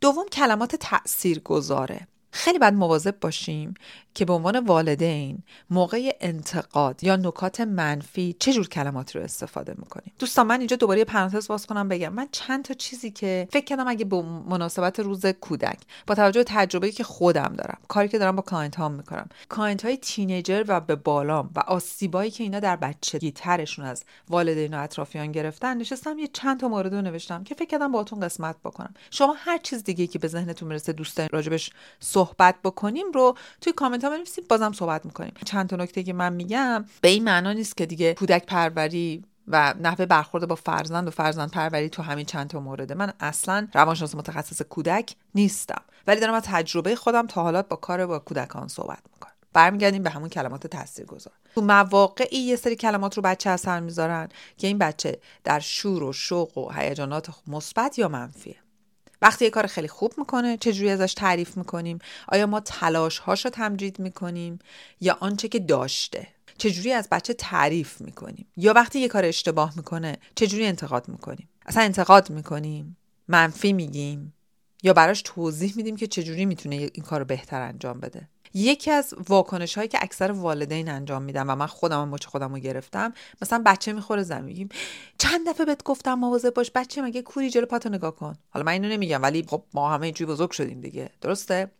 دوم 0.00 0.26
کلمات 0.32 0.76
تأثیر 0.76 1.38
گذاره 1.38 2.08
خیلی 2.30 2.58
باید 2.58 2.74
مواظب 2.74 3.20
باشیم 3.20 3.74
که 4.14 4.24
به 4.24 4.32
عنوان 4.32 4.58
والدین 4.58 5.42
موقع 5.70 6.16
انتقاد 6.20 7.04
یا 7.04 7.16
نکات 7.16 7.60
منفی 7.60 8.36
چه 8.38 8.52
جور 8.52 8.68
کلماتی 8.68 9.18
رو 9.18 9.24
استفاده 9.24 9.74
می‌کنیم. 9.78 10.12
دوستان 10.18 10.46
من 10.46 10.58
اینجا 10.58 10.76
دوباره 10.76 11.04
پرانتز 11.04 11.48
باز 11.48 11.66
کنم 11.66 11.88
بگم. 11.88 12.12
من 12.12 12.28
چند 12.32 12.64
تا 12.64 12.74
چیزی 12.74 13.10
که 13.10 13.48
فکر 13.50 13.64
کردم 13.64 13.88
اگه 13.88 14.04
به 14.04 14.22
مناسبت 14.22 15.00
روز 15.00 15.26
کودک 15.26 15.78
با 16.06 16.14
توجه 16.14 16.40
به 16.40 16.44
تجربه‌ای 16.44 16.92
که 16.92 17.04
خودم 17.04 17.54
دارم 17.58 17.78
کاری 17.88 18.08
که 18.08 18.18
دارم 18.18 18.36
با 18.36 18.42
client 18.42 18.76
هام 18.76 18.92
می‌کنم. 18.92 19.28
client 19.50 19.84
های 19.84 19.96
teenager 19.96 20.64
و 20.68 20.80
به 20.80 20.96
بالام 20.96 21.50
و 21.56 21.60
آسیبایی 21.60 22.30
که 22.30 22.44
اینا 22.44 22.60
در 22.60 22.76
بچگی 22.76 23.32
ترشون 23.32 23.84
از 23.84 24.04
والدین 24.28 24.74
و 24.74 24.82
اطرافیان 24.82 25.32
گرفتن 25.32 25.76
نشستم 25.76 26.18
یه 26.18 26.28
چند 26.32 26.60
تا 26.60 26.68
مورد 26.68 26.94
رو 26.94 27.02
نوشتم 27.02 27.44
که 27.44 27.54
فکر 27.54 27.68
کردم 27.68 27.92
باهاتون 27.92 28.20
قسمت 28.20 28.56
بکنم. 28.64 28.94
شما 29.10 29.34
هر 29.38 29.58
چیز 29.58 29.84
دیگه 29.84 30.06
که 30.06 30.18
به 30.18 30.28
ذهنتون 30.28 30.68
می‌رسه 30.68 30.92
دوست 30.92 31.20
راجبش 31.20 31.70
بکنیم 32.36 33.12
رو 33.14 33.36
توی 33.60 33.72
کامنت 33.72 34.04
ها 34.04 34.10
بنویسید 34.10 34.48
بازم 34.48 34.72
صحبت 34.72 35.06
می‌کنیم. 35.06 35.32
چند 35.44 35.68
تا 35.68 35.76
نکته 35.76 36.02
که 36.02 36.12
من 36.12 36.32
میگم 36.32 36.84
به 37.00 37.08
این 37.08 37.24
معنا 37.24 37.52
نیست 37.52 37.76
که 37.76 37.86
دیگه 37.86 38.14
کودک 38.14 38.46
پروری 38.46 39.24
و 39.48 39.74
نحوه 39.80 40.06
برخورد 40.06 40.48
با 40.48 40.54
فرزند 40.54 41.08
و 41.08 41.10
فرزند 41.10 41.50
پروری 41.50 41.88
تو 41.88 42.02
همین 42.02 42.26
چند 42.26 42.50
تا 42.50 42.60
مورده. 42.60 42.94
من 42.94 43.12
اصلا 43.20 43.68
روانشناس 43.74 44.14
متخصص 44.14 44.62
کودک 44.62 45.14
نیستم. 45.34 45.82
ولی 46.06 46.20
دارم 46.20 46.34
از 46.34 46.42
تجربه 46.46 46.96
خودم 46.96 47.26
تا 47.26 47.42
حالا 47.42 47.68
با 47.68 47.76
کار 47.76 48.06
با 48.06 48.18
کودکان 48.18 48.68
صحبت 48.68 49.02
می‌کنم. 49.14 49.32
برمیگردیم 49.52 50.02
به 50.02 50.10
همون 50.10 50.28
کلمات 50.28 50.66
تاثیرگذار. 50.66 51.32
تو 51.54 51.60
مواقعی 51.60 52.38
یه 52.38 52.56
سری 52.56 52.76
کلمات 52.76 53.16
رو 53.16 53.22
بچه 53.22 53.50
اثر 53.50 53.80
می‌ذارن 53.80 54.28
که 54.56 54.66
این 54.66 54.78
بچه 54.78 55.18
در 55.44 55.60
شور 55.60 56.02
و 56.02 56.12
شوق 56.12 56.58
و 56.58 56.70
هیجانات 56.72 57.30
مثبت 57.46 57.98
یا 57.98 58.08
منفیه. 58.08 58.56
وقتی 59.22 59.44
یه 59.44 59.50
کار 59.50 59.66
خیلی 59.66 59.88
خوب 59.88 60.14
می‌کنه 60.18 60.56
چجوری 60.56 60.90
ازش 60.90 61.14
تعریف 61.14 61.56
می‌کنیم؟ 61.56 61.98
آیا 62.28 62.46
ما 62.46 62.60
تلاش 62.60 63.18
هاش 63.18 63.44
رو 63.44 63.50
تمجید 63.50 63.98
می‌کنیم؟ 63.98 64.58
یا 65.00 65.16
آنچه 65.20 65.48
که 65.48 65.58
داشته. 65.58 66.28
چجوری 66.58 66.92
از 66.92 67.08
بچه 67.12 67.34
تعریف 67.34 68.00
می‌کنیم؟ 68.00 68.46
یا 68.56 68.72
وقتی 68.72 68.98
یه 69.00 69.08
کار 69.08 69.24
اشتباه 69.24 69.72
می‌کنه 69.76 70.16
چجوری 70.34 70.66
انتقاد 70.66 71.08
می‌کنیم؟ 71.08 71.48
اصلا 71.66 71.82
انتقاد 71.82 72.30
می‌کنیم 72.30 72.96
منفی 73.28 73.72
میگیم 73.72 74.34
یا 74.82 74.92
براش 74.92 75.22
توضیح 75.24 75.72
میدیم 75.76 75.96
که 75.96 76.06
چجوری 76.06 76.44
می‌تونه 76.44 76.76
این 76.76 77.04
کار 77.04 77.20
رو 77.20 77.24
بهتر 77.24 77.60
انجام 77.60 78.00
بده؟ 78.00 78.28
یکی 78.54 78.90
از 78.90 79.14
واکنش 79.28 79.74
هایی 79.74 79.88
که 79.88 79.98
اکثر 80.02 80.32
والدین 80.32 80.88
انجام 80.88 81.22
میدن 81.22 81.50
و 81.50 81.54
من 81.54 81.66
خودم 81.66 82.08
مچ 82.08 82.26
خودم 82.26 82.52
رو 82.52 82.58
گرفتم 82.58 83.12
مثلا 83.42 83.62
بچه 83.66 83.92
می‌خوره 83.92 84.22
زمین. 84.22 84.68
چند 85.18 85.48
دفعه 85.48 85.66
بهت 85.66 85.82
گفتم 85.82 86.14
مواظب 86.14 86.54
باش 86.54 86.70
بچه 86.74 87.02
مگه 87.02 87.22
کوری 87.22 87.50
جلو 87.50 87.66
پاتو 87.66 87.88
نگاه 87.88 88.16
کن. 88.16 88.36
حالا 88.50 88.64
من 88.64 88.72
اینو 88.72 88.88
نمیگم 88.88 89.22
ولی 89.22 89.44
خب 89.48 89.62
ما 89.74 89.90
همه 89.90 90.06
اینجوری 90.06 90.32
بزرگ 90.32 90.50
شدیم 90.50 90.80
دیگه. 90.80 91.10
درسته؟ 91.20 91.70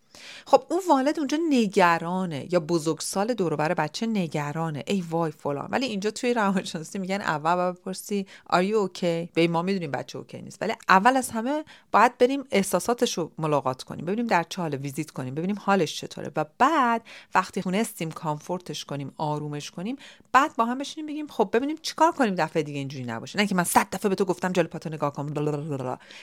خب 0.47 0.63
اون 0.69 0.81
والد 0.89 1.19
اونجا 1.19 1.39
نگرانه 1.51 2.49
یا 2.51 2.61
بزرگسال 2.61 3.35
دوروبر 3.35 3.75
بچه 3.75 4.07
نگرانه. 4.07 4.85
ای 4.87 5.05
وای 5.11 5.31
فلان. 5.31 5.69
ولی 5.71 5.87
اینجا 5.87 6.11
توی 6.11 6.35
روانشناسی 6.35 6.99
میگن 6.99 7.21
اول 7.21 7.55
باید 7.55 7.75
بپرسی 7.75 8.27
are 8.47 8.63
you 8.63 8.77
OK 8.77 9.29
به 9.35 9.49
ما 9.49 9.63
می‌دونیم 9.63 9.91
بچه 9.91 10.19
OK 10.19 10.43
نیست. 10.43 10.63
ولی 10.63 10.73
اول 10.89 11.17
از 11.17 11.31
همه 11.31 11.65
باید 11.93 12.19
بریم 12.19 12.45
احساساتش 12.51 13.19
رو 13.19 13.31
ملاقات 13.39 13.83
کنیم. 13.83 14.05
ببینیم 14.05 14.27
در 14.27 14.43
چه 14.49 14.63
حال 14.63 14.75
visit 14.75 15.11
کنیم. 15.11 15.35
ببینیم 15.35 15.57
حالش 15.61 16.01
چطوره. 16.01 16.33
و 16.37 16.45
بعد 16.59 17.03
وقتی 17.35 17.63
تونستیم 17.63 18.11
کامفورتش 18.11 18.85
کنیم 18.85 19.13
آرومش 19.17 19.71
کنیم 19.71 19.97
بعد 20.33 20.57
با 20.57 20.65
هم 20.65 20.79
بشینیم 20.79 21.07
بگیم 21.07 21.27
خب 21.27 21.51
ببینیم 21.53 21.77
چیکار 21.83 22.13
کنیم 22.13 22.35
دفعه 22.35 22.63
دیگه 22.63 22.79
اینجوری 22.79 23.05
نباشه. 23.05 23.39
نه 23.39 23.47
که 23.47 23.55
من 23.55 23.65
صد 23.65 23.87
دفعه 23.93 24.09
به 24.09 24.15
تو 24.15 24.25
گفتم 24.25 24.53
جلو 24.53 24.69
پاتو 24.69 24.89
نگاه 24.89 25.13
کن. 25.13 25.35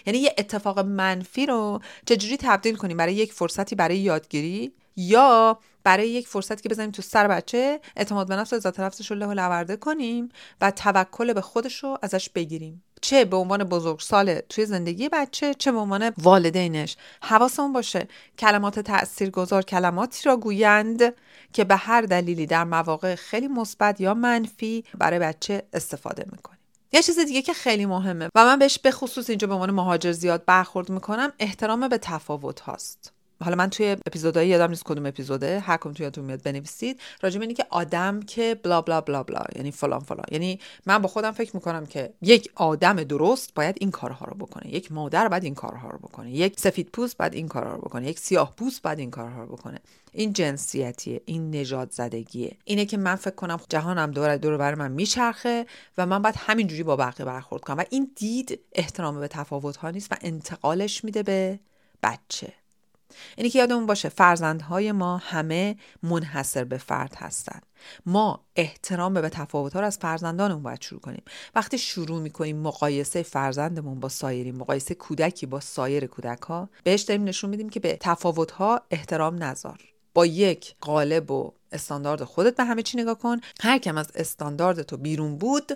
یعنی 0.06 0.20
یه 0.20 0.36
اتفاق 0.38 0.80
منفی 0.80 1.46
رو 1.46 1.80
چجوری 2.06 2.38
تبدیل 2.38 2.76
کنیم؟ 2.76 2.98
برای 2.98 3.14
یک 3.14 3.34
فرصتی 3.34 3.76
برای 3.86 3.98
یادگیری 3.98 4.74
یا 4.96 5.60
برای 5.84 6.10
یک 6.10 6.28
فرصتی 6.28 6.64
که 6.64 6.70
بزنیم 6.70 6.92
تو 6.92 7.02
سر 7.02 7.28
بچه 7.28 7.80
اعتماد 7.96 8.28
به 8.28 8.36
نفس 8.36 8.54
و 8.54 8.56
عزت 8.56 8.80
نفسش 8.80 9.12
رو 9.12 9.18
لورده 9.18 9.76
کنیم 9.76 10.30
و 10.62 10.72
توکل 10.72 11.34
به 11.34 11.42
خودش 11.42 11.84
رو 11.84 11.98
ازش 12.02 12.30
بگیریم. 12.30 12.84
چه 13.02 13.26
به 13.26 13.38
عنوان 13.38 13.64
بزرگسال 13.64 14.40
توی 14.40 14.66
زندگی 14.66 15.10
بچه 15.10 15.54
چه 15.54 15.72
به 15.72 15.78
عنوان 15.78 16.12
والدینش. 16.18 16.98
حواسمون 17.22 17.74
باشه. 17.74 18.08
کلمات 18.40 18.80
تاثیرگذار 18.80 19.64
کلماتی 19.64 20.24
را 20.24 20.38
گویند 20.38 21.14
که 21.54 21.64
به 21.64 21.76
هر 21.76 22.02
دلیلی 22.02 22.46
در 22.46 22.64
مواقع 22.64 23.16
خیلی 23.16 23.48
مثبت 23.48 24.02
یا 24.02 24.14
منفی 24.14 24.84
برای 24.98 25.20
بچه 25.20 25.64
استفاده 25.74 26.26
می‌کنیم. 26.32 26.60
یه 26.94 27.02
چیز 27.02 27.20
دیگه 27.20 27.42
که 27.42 27.54
خیلی 27.54 27.86
مهمه 27.86 28.30
و 28.36 28.46
من 28.46 28.60
بهش 28.60 28.80
به 28.80 28.92
خصوص 28.92 29.30
اینجا 29.30 29.48
به 29.48 29.54
عنوان 29.54 29.72
مهاجر 29.72 30.12
زیاد 30.12 30.46
برخورد 30.46 30.90
می‌کنم 30.90 31.34
احترام 31.40 31.88
به 31.88 31.98
تفاوت 31.98 32.60
هاست. 32.60 33.15
حالا 33.44 33.56
من 33.56 33.70
توی 33.70 33.98
اپیزودهای 34.08 34.48
یادم 34.48 34.70
نیست 34.70 34.84
کدوم 34.84 35.06
اپیزوده 35.06 35.60
هر 35.60 35.78
کدوم 35.78 35.94
توی 35.94 36.04
یادتون 36.04 36.26
میاد 36.26 36.44
بنویسید. 36.44 37.00
راجع 37.22 37.42
اینی 37.42 37.54
که 37.54 37.66
آدم 37.70 38.20
که 38.20 38.60
بلا 38.64 38.82
بلا 38.82 39.02
بلا 39.02 39.24
بلا 39.24 39.44
یعنی 39.56 39.72
فلان 39.72 40.00
فلان. 40.00 40.26
یعنی 40.32 40.60
من 40.86 40.98
با 40.98 41.08
خودم 41.08 41.32
فکر 41.32 41.56
می‌کنم 41.56 41.86
که 41.86 42.14
یک 42.22 42.52
آدم 42.56 43.04
درست 43.04 43.54
باید 43.54 43.76
این 43.80 43.92
کارها 43.92 44.26
رو 44.26 44.36
بکنه. 44.36 44.74
یک 44.74 44.92
مادر 44.92 45.28
باید 45.28 45.44
این 45.44 45.56
کارها 45.56 45.90
رو 45.90 45.98
بکنه. 45.98 46.32
یک 46.32 46.60
سفید 46.60 46.90
پوست 46.94 47.18
باید 47.18 47.34
این 47.34 47.48
کارها 47.48 47.76
رو 47.76 47.82
بکنه. 47.82 48.08
یک 48.08 48.20
سیاه 48.20 48.56
پوست 48.56 48.82
باید 48.82 49.00
این 49.00 49.12
کارها 49.12 49.44
رو 49.44 49.56
بکنه. 49.56 49.80
این 50.12 50.34
جنسیتیه 50.34 51.22
این 51.26 51.52
نژاد 51.52 51.92
زدگیه. 51.92 52.58
اینه 52.64 52.86
که 52.86 52.98
من 52.98 53.16
فکر 53.16 53.36
کنم 53.36 53.60
جهانم 53.70 54.12
دور 54.12 54.38
دور 54.38 54.58
بر 54.58 54.76
من 54.76 54.92
میچرخه 54.92 55.66
و 55.98 56.06
من 56.06 56.22
باید 56.22 56.36
همینجوری 56.38 56.84
با 56.84 56.96
بقیه 56.96 57.26
برخورد 57.26 57.64
کنم. 57.64 57.78
و 57.78 57.84
این 57.90 58.12
دید 58.16 58.60
احترام 58.72 59.20
به 59.20 59.28
تفاوت 59.28 59.78
ها 59.78 59.90
نیست 59.90 60.12
و 60.12 60.16
انتقالش 60.22 61.04
میده 61.04 61.24
به 61.24 61.60
بچه. 62.04 62.54
اینی 63.38 63.50
که 63.50 63.60
یادمون 63.60 63.86
باشه 63.86 64.10
فرزندهای 64.10 64.92
ما 64.92 65.18
همه 65.18 65.76
منحصر 66.04 66.64
به 66.64 66.78
فرد 66.78 67.16
هستن. 67.18 67.60
ما 68.06 68.46
احترام 68.56 69.14
به 69.14 69.30
تفاوت 69.30 69.74
ها 69.74 69.80
رو 69.80 69.86
از 69.86 69.98
فرزندانمون 69.98 70.64
باید 70.64 70.82
شروع 70.82 71.02
کنیم. 71.02 71.24
وقتی 71.56 71.78
شروع 71.78 72.22
می‌کنیم 72.22 72.58
مقایسه 72.58 73.24
فرزندمون 73.24 74.00
با 74.00 74.10
سایری 74.10 74.52
مقایسه 74.52 74.96
کودکی 74.96 75.46
با 75.46 75.60
سایر 75.60 76.06
کودک 76.06 76.42
ها 76.42 76.70
بهش 76.84 77.02
داریم 77.02 77.24
نشون 77.24 77.50
میدیم 77.50 77.70
که 77.70 77.80
به 77.80 77.98
تفاوت 78.00 78.52
ها 78.52 78.82
احترام 78.92 79.44
نذار. 79.44 79.80
با 80.14 80.26
یک 80.26 80.76
قالب 80.82 81.32
و 81.32 81.54
استاندارد 81.72 82.24
خودت 82.24 82.56
به 82.56 82.64
همه 82.64 82.82
چی 82.82 82.98
نگاه 82.98 83.20
کن. 83.20 83.38
هر 83.62 83.78
کم 83.78 83.98
از 83.98 84.08
استاندارد 84.16 84.82
تو 84.82 84.98
بیرون 84.98 85.38
بود 85.38 85.72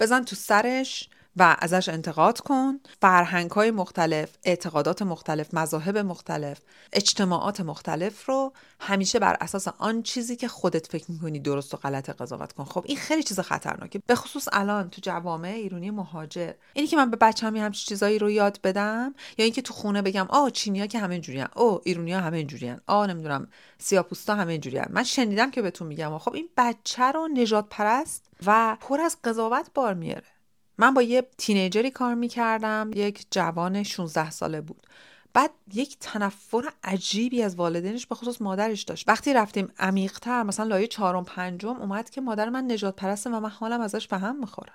بزن 0.00 0.24
تو 0.24 0.36
سرش 0.36 1.08
و 1.36 1.56
ازش 1.58 1.88
انتقاد 1.88 2.40
کن. 2.40 2.80
فرهنگ 3.00 3.50
های 3.50 3.70
مختلف 3.70 4.30
اعتقادات 4.44 5.02
مختلف 5.02 5.54
مذاهب 5.54 5.98
مختلف 5.98 6.60
اجتماعات 6.92 7.60
مختلف 7.60 8.26
رو 8.26 8.52
همیشه 8.80 9.18
بر 9.18 9.36
اساس 9.40 9.68
آن 9.68 10.02
چیزی 10.02 10.36
که 10.36 10.48
خودت 10.48 10.86
فکر 10.86 11.10
می‌کنی 11.10 11.40
درست 11.40 11.74
و 11.74 11.76
غلط 11.76 12.10
قضاوت 12.10 12.52
کن. 12.52 12.64
خب 12.64 12.84
این 12.86 12.96
خیلی 12.96 13.22
چیز 13.22 13.40
خطرناکه. 13.40 14.02
به 14.06 14.14
خصوص 14.14 14.48
الان 14.52 14.90
تو 14.90 15.00
جوامع 15.04 15.48
ایرانی 15.48 15.90
مهاجر. 15.90 16.52
اینی 16.72 16.88
که 16.88 16.96
من 16.96 17.10
به 17.10 17.16
بچه‌م 17.16 17.56
همین 17.56 17.70
چیزایی 17.70 18.18
رو 18.18 18.30
یاد 18.30 18.60
بدم 18.64 19.14
یا 19.38 19.44
اینکه 19.44 19.62
تو 19.62 19.74
خونه 19.74 20.02
بگم 20.02 20.26
آ 20.28 20.50
چینیا 20.50 20.86
که 20.86 20.98
همه 20.98 21.18
جوریان. 21.20 21.48
او 21.56 21.80
ایرونیا 21.84 22.20
همه 22.20 22.36
اینجوریان 22.36 22.80
آ 22.86 23.06
نمی‌دونم 23.06 23.48
سیاپوستا 23.78 24.34
همه 24.34 24.52
اینجوریان 24.52 24.86
من 24.90 25.02
شنیدم 25.02 25.50
که 25.50 25.62
بهتون 25.62 25.86
میگم 25.86 26.18
خب 26.18 26.34
این 26.34 26.48
بچه 26.56 27.12
رو 27.12 27.28
نجات 27.28 27.66
پرست 27.70 28.24
و 28.46 28.76
پر 28.80 29.00
از 29.00 29.16
قضاوت 29.24 29.70
بار 29.74 29.94
میاره. 29.94 30.35
من 30.78 30.94
با 30.94 31.02
یه 31.02 31.28
تینیجری 31.38 31.90
کار 31.90 32.14
می‌کردم 32.14 32.90
یک 32.94 33.26
جوان 33.30 33.82
16 33.82 34.30
ساله 34.30 34.60
بود. 34.60 34.86
بعد 35.34 35.50
یک 35.74 35.96
تنفر 36.00 36.72
عجیبی 36.84 37.42
از 37.42 37.54
والدینش 37.54 38.06
به 38.06 38.14
خصوص 38.14 38.42
مادرش 38.42 38.82
داشت. 38.82 39.08
وقتی 39.08 39.32
رفتیم 39.34 39.72
عمیقتر 39.78 40.42
مثلا 40.42 40.66
لایه 40.66 40.86
چهارم 40.86 41.24
پنجم 41.24 41.76
اومد 41.76 42.10
که 42.10 42.20
مادر 42.20 42.48
من 42.48 42.72
نجات 42.72 42.96
پرسته 42.96 43.30
و 43.30 43.40
من 43.40 43.48
حالم 43.48 43.80
ازش 43.80 44.08
به 44.08 44.18
هم 44.18 44.40
می‌خوره. 44.40 44.72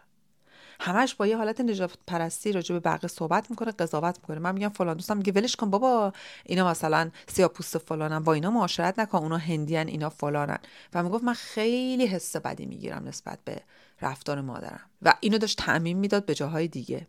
همش 0.79 1.15
با 1.15 1.27
یه 1.27 1.37
حالت 1.37 1.61
نجات 1.61 1.91
پرستی 2.07 2.51
راجع 2.51 2.73
به 2.73 2.79
بقیه 2.79 3.07
صحبت 3.07 3.49
می‌کنه 3.51 3.71
قضاوت 3.71 4.17
می‌کنه. 4.21 4.39
من 4.39 4.51
میگم 4.53 4.69
فلان 4.69 4.97
دوستم 4.97 5.17
میگه 5.17 5.31
ولش 5.31 5.55
کن 5.55 5.69
بابا 5.69 6.13
اینا 6.45 6.67
مثلا 6.67 7.11
سیاپوست 7.27 7.77
فلانن. 7.77 8.19
با 8.19 8.33
اینا 8.33 8.51
معاشرت 8.51 8.99
نکن 8.99 9.17
اونا 9.17 9.37
هندیان 9.37 9.87
اینا 9.87 10.09
فلانن. 10.09 10.59
و 10.93 11.03
می‌گفت 11.03 11.23
من 11.23 11.33
خیلی 11.33 12.07
حس 12.07 12.35
بدی 12.35 12.65
می‌گیرم 12.65 13.07
نسبت 13.07 13.39
به 13.45 13.61
رفتار 14.01 14.41
مادرم. 14.41 14.89
و 15.01 15.13
اینو 15.19 15.37
داشت 15.37 15.57
تعمین 15.57 15.97
می‌داد 15.97 16.25
به 16.25 16.35
جاهای 16.35 16.67
دیگه. 16.67 17.07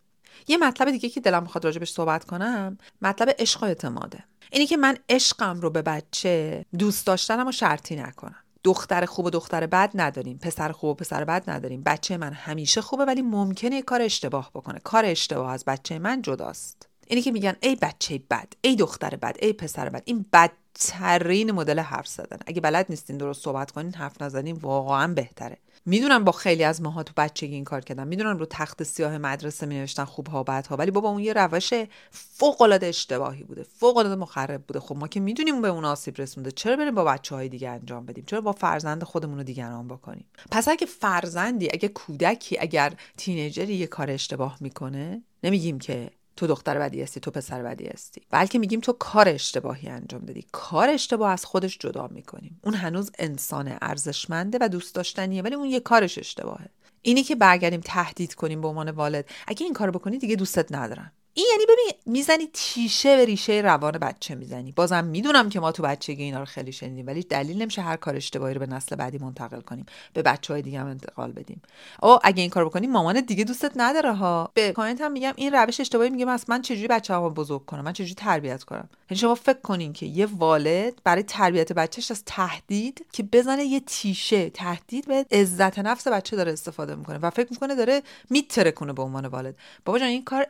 یه 0.49 0.57
مطلب 0.57 0.91
دیگه 0.91 1.09
که 1.09 1.21
دلم 1.21 1.43
می‌خواد 1.43 1.65
راجبش 1.65 1.93
صحبت 1.93 2.25
کنم 2.25 2.79
مطلب 3.03 3.35
عشق 3.39 3.63
و 3.63 3.67
اعتماده. 3.67 4.25
اینی 4.51 4.67
که 4.67 4.77
من 4.77 4.97
عشقم 5.09 5.61
رو 5.61 5.71
به 5.71 5.83
بچه 5.83 6.65
دوست 6.79 7.07
داشتنم 7.07 7.47
و 7.47 7.53
شرطی 7.53 7.97
نکنم. 7.97 8.37
دختر 8.65 9.07
خوب 9.07 9.27
و 9.27 9.31
دختر 9.31 9.67
بد 9.67 9.91
نداریم 9.95 10.39
پسر 10.39 10.73
خوب 10.73 10.91
و 10.91 10.95
پسر 10.95 11.25
بد 11.25 11.51
نداریم. 11.51 11.83
بچه 11.83 12.17
من 12.17 12.33
همیشه 12.33 12.81
خوبه 12.81 13.05
ولی 13.05 13.23
ممکنه 13.23 13.83
کار 13.83 14.03
اشتباه 14.03 14.51
بکنه. 14.55 14.79
کار 14.79 15.05
اشتباه 15.05 15.53
از 15.53 15.65
بچه 15.65 15.99
من 15.99 16.23
جداست. 16.23 16.89
اینی 17.07 17.23
که 17.23 17.31
میگن 17.31 17.57
ای 17.61 17.77
بچه 17.77 18.23
بد 18.31 18.53
ای 18.61 18.77
دختر 18.77 19.17
بد 19.17 19.37
ای 19.43 19.53
پسر 19.53 19.89
بد 19.89 20.03
این 20.05 20.27
بدترین 20.33 21.53
مدل 21.53 21.79
حرف 21.79 22.09
زدن. 22.09 22.39
اگه 22.47 22.61
بلد 22.61 22.87
نیستین 22.89 23.17
درست 23.17 23.45
صحبت 23.45 23.71
کنین 23.71 23.95
حرف 23.95 24.23
نزنین 24.23 24.57
واقعا 24.57 25.15
بهتره. 25.15 25.59
می‌دونم 25.87 26.25
با 26.25 26.33
خیلی 26.33 26.65
از 26.65 26.83
ماها 26.83 27.03
تو 27.03 27.13
بچگی 27.17 27.55
این 27.55 27.65
کار 27.65 27.81
کردم. 27.81 28.07
می‌دونم 28.07 28.39
رو 28.39 28.47
تخت 28.47 28.83
سیاه 28.83 29.19
مدرسه 29.19 29.67
می 29.67 29.75
نوشتن 29.75 30.05
خوب 30.05 30.27
ها 30.27 30.43
بد 30.43 30.67
ها 30.67 30.77
ولی 30.77 30.91
بابا 30.91 31.09
اون 31.09 31.21
یه 31.21 31.33
روش 31.33 31.71
فوق 32.11 32.63
العاده 32.63 32.87
اشتباهی 32.87 33.45
بوده 33.45 33.63
فوق 33.63 33.97
العاده 33.97 34.21
مخرب 34.21 34.63
بوده. 34.63 34.81
خب 34.81 34.97
ما 34.97 35.09
که 35.09 35.21
می‌دونیم 35.21 35.63
به 35.63 35.69
اون 35.69 35.85
آسیب 35.85 36.21
رسونده 36.21 36.51
چرا 36.51 36.77
بریم 36.77 36.95
با 36.95 37.05
بچه 37.05 37.35
های 37.35 37.49
دیگه 37.49 37.69
انجام 37.69 38.07
بدیم؟ 38.07 38.25
چرا 38.27 38.41
با 38.41 38.53
فرزند 38.53 39.05
خودمون 39.05 39.39
رو 39.39 39.45
دیگران 39.45 39.89
بکنیم؟ 39.89 40.25
پس 40.51 40.69
اگه 40.69 40.87
فرزندی 40.87 41.69
اگه 41.73 41.89
کودکی 41.89 42.59
اگر 42.59 42.93
تینیجری 43.17 43.75
یه 43.75 43.87
کار 43.87 44.11
اشتباه 44.11 44.57
می‌کنه 44.61 45.23
نمیگیم 45.43 45.79
که 45.79 46.11
تو 46.37 46.47
دختر 46.47 46.79
بدی 46.79 47.03
هستی 47.03 47.21
تو 47.21 47.31
پسر 47.31 47.63
بدی 47.63 47.87
هستی. 47.87 48.23
بلکه 48.31 48.59
میگیم 48.59 48.81
تو 48.81 48.93
کار 48.93 49.29
اشتباهی 49.29 49.89
انجام 49.89 50.21
دادی. 50.21 50.47
کار 50.53 50.89
اشتباه 50.89 51.31
از 51.31 51.45
خودش 51.45 51.79
جدا 51.79 52.09
می‌کنیم. 52.09 52.61
اون 52.65 52.75
هنوز 52.75 53.11
انسان 53.19 53.79
ارزشمنده 53.83 54.59
و 54.61 54.69
دوست 54.69 54.95
داشتنیه 54.95 55.43
ولی 55.43 55.55
اون 55.55 55.69
یه 55.69 55.81
کارش 55.81 56.19
اشتباهه. 56.19 56.69
اینی 57.03 57.23
که 57.23 57.35
برگردیم 57.35 57.81
تهدید 57.85 58.35
کنیم 58.35 58.61
به 58.61 58.69
عنوان 58.69 58.91
والد. 58.91 59.29
اگه 59.47 59.65
این 59.65 59.73
کارو 59.73 59.93
بکنی 59.93 60.19
دیگه 60.19 60.37
دوستت 60.37 60.73
ندارم. 60.73 61.13
این 61.35 61.47
یعنی 61.53 61.65
ببین 61.65 62.13
می‌زنی 62.13 62.49
تیشه 62.53 63.17
به 63.17 63.25
ریشه 63.25 63.53
روان 63.53 63.93
بچه 63.93 64.35
می‌زنی. 64.35 64.73
بازم 64.73 65.05
می‌دونم 65.05 65.49
که 65.49 65.61
ما 65.61 65.73
تو 65.73 65.83
بچگی 65.83 66.23
اینا 66.23 66.39
رو 66.39 66.45
خیلی 66.45 66.73
شنیدیم 66.73 67.07
ولی 67.07 67.23
دلیل 67.23 67.63
نمیشه 67.63 67.83
هر 67.83 67.97
کار 67.97 68.17
اشتباهی 68.17 68.55
رو 68.55 68.61
به 68.61 68.67
نسل 68.67 68.97
بعدی 68.97 69.19
منتقل 69.19 69.61
کنیم. 69.61 69.87
به 70.15 70.23
بچه 70.23 70.53
های 70.53 70.63
دیگه 70.63 70.81
هم 70.81 70.87
انتقال 70.87 71.33
بدیم. 71.33 71.63
او 72.03 72.19
اگه 72.23 72.41
این 72.41 72.51
کار 72.51 72.65
بکنیم 72.65 72.91
مامان 72.91 73.21
دیگه 73.21 73.45
دوستت 73.45 73.73
نداره 73.77 74.13
ها. 74.13 74.51
به 74.55 74.73
کامنت 74.73 75.01
هم 75.01 75.13
میگم 75.13 75.33
این 75.37 75.53
روش 75.53 75.81
اشتباهی 75.81 76.11
میگم 76.11 76.29
از 76.29 76.45
من 76.49 76.63
چجوری 76.63 76.89
بچه‌هامو 76.89 77.31
بزرگ 77.31 77.67
کنم؟ 77.67 77.81
من 77.81 77.93
چجوری 77.93 78.15
تربیت 78.15 78.65
کنم؟ 78.65 78.89
یعنی 79.11 79.21
شما 79.21 79.35
فکر 79.35 79.61
کنین 79.61 79.93
که 79.93 80.07
یه 80.07 80.27
والد 80.27 81.01
برای 81.05 81.23
تربیت 81.23 81.73
بچهش 81.73 82.11
از 82.11 82.23
تهدید 82.27 83.07
که 83.13 83.23
بزنه 83.23 83.65
یه 83.65 83.81
تیشه 83.81 84.51
تهدید 84.51 85.07
به 85.07 85.27
عزت 85.31 85.79
نفس 85.79 86.09
بچه 86.09 86.37
داره 86.37 86.53
استفاده 86.53 86.95
می‌کنه 86.95 87.19
و 87.19 87.31
فکر 87.31 87.49
می‌کنه 87.51 87.75
داره 87.75 88.03
میترکونه 88.31 88.93
به 88.93 89.03
عنوان 89.03 89.27
والد. 89.27 89.57
بابا 89.85 89.99
جان 89.99 90.09
این 90.09 90.25
کار 90.25 90.47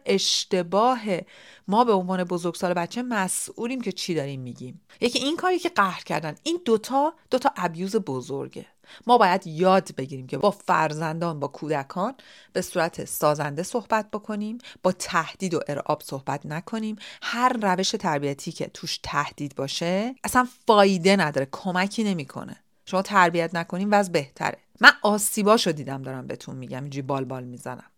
اشتباهه. 0.73 1.27
ما 1.69 1.85
به 1.85 1.93
عنوان 1.93 2.25
بزرگسال 2.25 2.75
بچه 2.75 3.03
مسئولیم 3.03 3.81
که 3.81 3.93
چی 3.93 4.15
داریم 4.15 4.41
میگیم. 4.41 4.81
یکی 5.01 5.19
این 5.19 5.37
کاری 5.37 5.59
که 5.59 5.69
قهر 5.69 6.03
کردن 6.03 6.35
این 6.43 6.61
دوتا 6.65 7.15
دوتا 7.31 7.51
ابیوز 7.57 7.97
بزرگه. 7.97 8.67
ما 9.07 9.19
باید 9.19 9.47
یاد 9.47 9.95
بگیریم 9.97 10.27
که 10.27 10.39
با 10.39 10.51
فرزندان 10.51 11.41
با 11.41 11.49
کودکان 11.49 12.15
به 12.53 12.63
صورت 12.63 13.05
سازنده 13.05 13.63
صحبت 13.63 14.11
بکنیم 14.11 14.59
با 14.83 14.93
تهدید 14.93 15.55
و 15.55 15.61
ارعاب 15.69 16.03
صحبت 16.03 16.47
نکنیم. 16.47 16.97
هر 17.23 17.53
روش 17.63 17.91
تربیتی 17.91 18.53
که 18.53 18.67
توش 18.67 19.01
تهدید 19.03 19.55
باشه 19.55 20.15
اصلا 20.25 20.49
فایده 20.67 21.17
نداره 21.17 21.49
کمکی 21.53 22.05
نمی‌کنه. 22.05 22.57
شما 22.87 23.03
تربیت 23.03 23.55
نکنیم 23.55 23.89
وضع 23.93 24.13
بهتره. 24.13 24.59
من 24.81 24.93
آسیباشو 25.03 25.73
دیدم 25.73 26.03
دارم 26.03 26.27
بهتون 26.27 26.57
میگم 26.57 26.83
اینجوری 26.83 27.03
بال 27.03 27.25
بال 27.25 27.45
می‌زنم. 27.45 27.91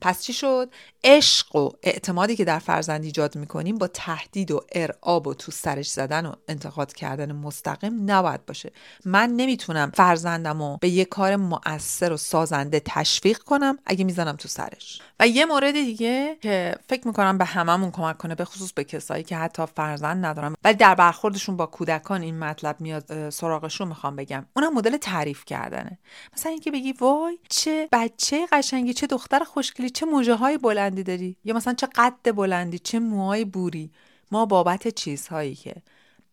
پس 0.00 0.22
چی 0.22 0.32
شد؟ 0.32 0.70
عشق 1.04 1.56
و 1.56 1.70
اعتمادی 1.82 2.36
که 2.36 2.44
در 2.44 2.58
فرزند 2.58 3.04
ایجاد 3.04 3.36
می‌کنیم 3.36 3.78
با 3.78 3.86
تهدید 3.86 4.50
و 4.50 4.60
ارعاب 4.72 5.26
و 5.26 5.34
تو 5.34 5.52
سرش 5.52 5.90
زدن 5.90 6.26
و 6.26 6.32
انتقاد 6.48 6.92
کردن 6.92 7.32
مستقیم 7.32 8.10
نباید 8.10 8.46
باشه. 8.46 8.72
من 9.04 9.30
نمی‌تونم 9.30 9.90
فرزندم 9.94 10.62
رو 10.62 10.78
به 10.80 10.88
یه 10.88 11.04
کار 11.04 11.36
مؤثر 11.36 12.12
و 12.12 12.16
سازنده 12.16 12.82
تشویق 12.84 13.38
کنم 13.38 13.78
اگه 13.86 14.04
می‌زنم 14.04 14.36
تو 14.36 14.48
سرش. 14.48 15.00
و 15.20 15.28
یه 15.28 15.46
مورد 15.46 15.72
دیگه 15.72 16.36
که 16.40 16.74
فکر 16.88 17.06
می‌کنم 17.06 17.38
به 17.38 17.44
هممون 17.44 17.90
کمک 17.90 18.18
کنه 18.18 18.34
به 18.34 18.44
خصوص 18.44 18.72
به 18.72 18.84
کسایی 18.84 19.24
که 19.24 19.36
حتی 19.36 19.62
فرزند 19.76 20.26
ندارن 20.26 20.54
ولی 20.64 20.74
در 20.74 20.94
برخوردشون 20.94 21.56
با 21.56 21.66
کودکان 21.66 22.22
این 22.22 22.38
مطلب 22.38 22.80
میاد 22.80 23.30
سراغشون 23.30 23.88
می‌خوام 23.88 24.16
بگم. 24.16 24.46
اونم 24.56 24.74
مدل 24.74 24.96
تعریف 24.96 25.44
کردنه. 25.44 25.98
مثلا 26.36 26.52
اینکه 26.52 26.70
بگی 26.70 26.92
وای 26.92 27.38
چه 27.48 27.88
بچه 27.92 28.46
قشنگی 28.52 28.94
چه 28.94 29.06
دختر 29.06 29.44
خوشگلی 29.80 29.90
چه 29.90 30.06
مژه 30.06 30.34
های 30.34 30.58
بلندی 30.58 31.02
داری؟ 31.02 31.36
یا 31.44 31.54
مثلا 31.54 31.74
چه 31.74 31.86
قد 31.86 32.34
بلندی؟ 32.36 32.78
چه 32.78 32.98
موهای 32.98 33.44
بوری؟ 33.44 33.90
ما 34.30 34.46
بابت 34.46 34.88
چیزهایی 34.88 35.54
که 35.54 35.74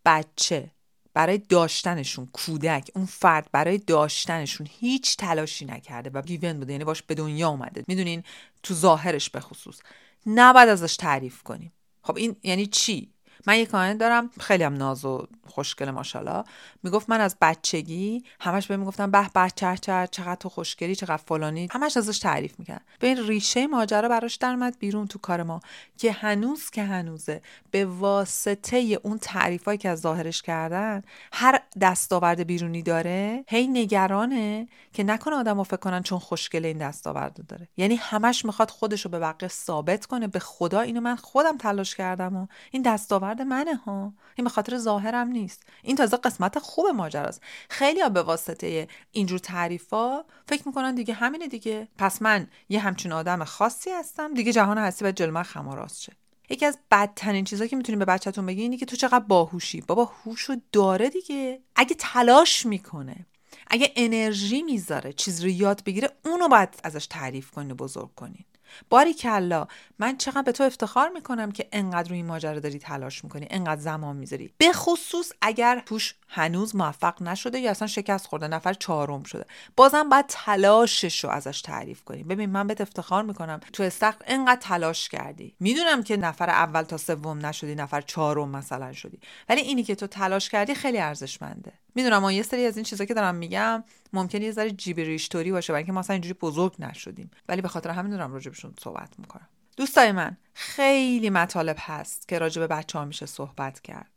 بچه 0.06 0.72
برای 1.14 1.38
داشتنشون 1.38 2.28
کودک 2.34 2.92
اون 2.96 3.06
فرد 3.06 3.50
برای 3.52 3.78
داشتنشون 3.78 4.68
هیچ 4.80 5.18
تلاشی 5.18 5.66
نکرده 5.66 6.10
و 6.10 6.22
given 6.22 6.60
بوده 6.60 6.72
یعنی 6.72 6.84
باش 6.84 7.02
به 7.02 7.16
دنیا 7.16 7.50
اومده. 7.50 7.84
می‌دونین؟ 7.88 8.24
تو 8.64 8.74
ظاهرش 8.74 9.30
به 9.30 9.40
خصوص. 9.40 9.80
نباید 10.26 10.70
ازش 10.70 10.96
تعریف 10.96 11.44
کنیم. 11.44 11.72
خب 12.04 12.18
این 12.18 12.36
یعنی 12.44 12.66
چی؟ 12.66 13.10
من 13.48 13.58
یه 13.58 13.66
client 13.66 14.00
دارم 14.00 14.30
خیلی 14.40 14.64
هم 14.64 14.74
ناز 14.74 15.06
و 15.06 15.28
خوشگل 15.48 15.92
ماشاءالله. 15.92 16.44
می‌گفت 16.84 17.10
من 17.10 17.22
از 17.22 17.38
بچگی 17.42 18.24
همش 18.40 18.68
به 18.68 18.78
می‌گفتم 18.78 19.12
به 19.12 19.30
بچه 19.36 19.78
چه 19.82 20.08
چقدر 20.12 20.36
تو 20.36 20.50
خوشگلی 20.50 20.96
چقدر 20.96 21.18
فلانی. 21.18 21.68
همش 21.72 21.98
ازش 21.98 22.20
تعریف 22.20 22.60
می‌کرد. 22.60 22.82
به 23.00 23.08
این 23.08 23.28
ریشه 23.28 23.68
ماجرا 23.68 24.10
براش 24.10 24.36
در 24.36 24.72
بیرون 24.80 25.08
تو 25.08 25.20
کار 25.20 25.44
ما 25.44 25.60
که 25.98 26.12
هنوز 26.12 26.70
که 26.70 26.84
هنوزه 26.84 27.42
به 27.72 27.86
واسطه 27.86 29.00
اون 29.04 29.18
تعریفایی 29.18 29.78
که 29.78 29.90
از 29.90 30.00
ظاهرش 30.00 30.42
کردن 30.42 31.02
هر 31.34 31.62
دستاورد 31.82 32.48
بیرونی 32.48 32.82
داره 32.82 33.44
هی 33.48 33.68
نگرانه 33.68 34.68
که 34.94 35.04
نکنه 35.04 35.36
آدمو 35.36 35.64
فکر 35.64 35.78
کنن 35.78 36.04
چون 36.04 36.20
خوشگل 36.20 36.66
این 36.66 36.78
دستاورد 36.78 37.48
داره. 37.48 37.68
یعنی 37.78 37.96
همش 37.96 38.46
می‌خواد 38.46 38.70
خودش 38.70 39.06
رو 39.06 39.12
به 39.12 39.20
بقیه 39.20 39.50
ثابت 39.50 40.06
کنه 40.06 40.28
به 40.28 40.40
خدا 40.40 40.82
اینو 40.82 41.02
من 41.02 41.16
خودم 41.16 41.58
تلاش 41.58 41.96
کردم 41.96 42.36
و 42.36 42.48
این 42.72 42.82
دستاورد 42.82 43.37
منه 43.42 43.76
ها. 43.76 44.14
این 44.36 44.44
به 44.44 44.50
خاطر 44.50 44.78
ظاهرم 44.78 45.28
نیست. 45.28 45.64
این 45.84 45.96
تازه 45.96 46.18
قسمت 46.18 46.60
خوب 46.60 46.88
ماجراست. 46.88 47.42
خیلی 47.70 48.02
ها 48.02 48.10
به 48.10 48.24
واسطه 48.24 48.88
اینجور 49.12 49.40
تعریفا 49.40 50.24
فکر 50.48 50.68
می‌کنن 50.68 50.96
دیگه 50.96 51.14
همینه 51.14 51.48
دیگه. 51.48 51.88
پس 51.98 52.22
من 52.22 52.48
یه 52.70 52.80
همچین 52.80 53.12
آدم 53.12 53.44
خاصی 53.44 53.90
هستم. 53.90 54.34
دیگه 54.34 54.54
جهان 54.54 54.78
هستی 54.78 55.06
و 55.06 55.12
جلمه 55.12 55.44
خماراست 55.44 56.02
شه. 56.02 56.14
یکی 56.50 56.66
از 56.66 56.78
بدترین 56.92 57.46
چیزا 57.46 57.68
که 57.68 57.76
می‌تونیم 57.76 58.00
به 58.00 58.06
بچهتون 58.06 58.46
بگی 58.46 58.62
اینه 58.62 58.78
که 58.78 58.86
تو 58.86 58.96
چقدر 58.96 59.26
باهوشی. 59.26 59.82
بابا 59.82 60.06
هوشو 60.06 60.56
داره 60.72 61.10
دیگه. 61.10 61.62
اگه 61.76 61.96
تلاش 62.00 62.66
می‌کنه 62.66 63.26
اگه 63.68 63.94
انرژی 63.96 64.62
می‌ذاره 64.62 65.14
چیز 65.14 65.44
رو 65.44 65.50
یاد 65.50 65.84
بگیره 65.84 66.10
اونو 66.26 66.48
باید 66.48 66.70
ازش 66.84 67.08
تعریف 67.08 67.52
کنین 67.52 67.72
و 67.72 67.76
بزرگ 67.76 68.16
کنین 68.16 68.46
باری 68.90 69.14
کلا 69.14 69.68
من 70.00 70.18
چقدر 70.18 70.42
به 70.42 70.52
تو 70.52 70.64
افتخار 70.64 71.10
می‌کنم 71.10 71.52
که 71.52 71.68
انقدر 71.72 72.10
روی 72.10 72.18
این 72.18 72.26
ماجرا 72.26 72.60
داری 72.60 72.80
تلاش 72.80 73.24
می‌کنی 73.24 73.48
انقدر 73.50 73.82
زمان 73.82 74.16
می‌ذاری. 74.16 74.54
به 74.58 74.74
خصوص 74.74 75.32
اگر 75.42 75.84
توش 75.86 76.16
هنوز 76.28 76.76
موفق 76.76 77.22
نشده 77.22 77.60
یا 77.60 77.72
اصلا 77.72 77.88
شکست 77.88 78.28
خورده 78.28 78.48
نفر 78.48 78.74
چهارم 78.74 79.24
شده. 79.24 79.46
بازم 79.76 80.10
باید 80.10 80.26
تلاشش 80.28 81.24
رو 81.24 81.30
ازش 81.30 81.62
تعریف 81.62 82.04
کنی. 82.04 82.24
ببین 82.24 82.50
من 82.50 82.68
بهت 82.68 82.82
افتخار 82.82 83.24
می‌کنم 83.24 83.60
تو 83.74 83.84
استخر 83.84 84.18
انقدر 84.28 84.62
تلاش 84.62 85.10
کردی. 85.10 85.56
می‌دونم 85.60 86.04
که 86.04 86.18
نفر 86.18 86.50
اول 86.50 86.84
تا 86.84 86.98
سوم 86.98 87.46
نشدی 87.46 87.76
نفر 87.76 88.02
چهارم 88.02 88.50
مثلا 88.50 88.94
شدی. 88.94 89.20
ولی 89.50 89.62
اینی 89.62 89.84
که 89.84 89.96
تو 89.96 90.08
تلاش 90.08 90.50
کردی 90.50 90.76
خیلی 90.76 90.98
ارزشمنده. 90.98 91.74
می‌دونم 91.96 92.18
ما 92.18 92.32
یه 92.32 92.44
سری 92.44 92.66
از 92.66 92.78
این 92.78 92.84
چیزا 92.84 93.06
که 93.06 93.14
دارم 93.14 93.36
میگم 93.36 93.84
ممکنه 94.14 94.46
یه 94.46 94.52
ذره 94.52 94.72
جیب 94.72 95.00
ریشتوری 95.00 95.52
باشه 95.52 95.74
برای 95.74 95.80
اینکه 95.80 95.92
ما 95.92 96.00
اصلا 96.00 96.14
اینجوری 96.14 96.34
بزرگ 96.34 96.76
نشدیم. 96.80 97.32
ولی 97.50 97.62
به 97.62 97.68
خاطر 97.68 97.90
همین 97.90 98.12
دارم 98.12 98.34
راجبشون 98.34 98.74
صحبت 98.80 99.20
می‌کنم. 99.20 99.48
دوستای 99.78 100.12
من 100.12 100.38
خیلی 100.54 101.30
مطالب 101.30 101.76
هست 101.80 102.28
که 102.28 102.40
راجب 102.40 102.68
بچه 102.68 103.00
ها 103.00 103.06
میشه 103.06 103.26
صحبت 103.26 103.82
کرد. 103.82 104.12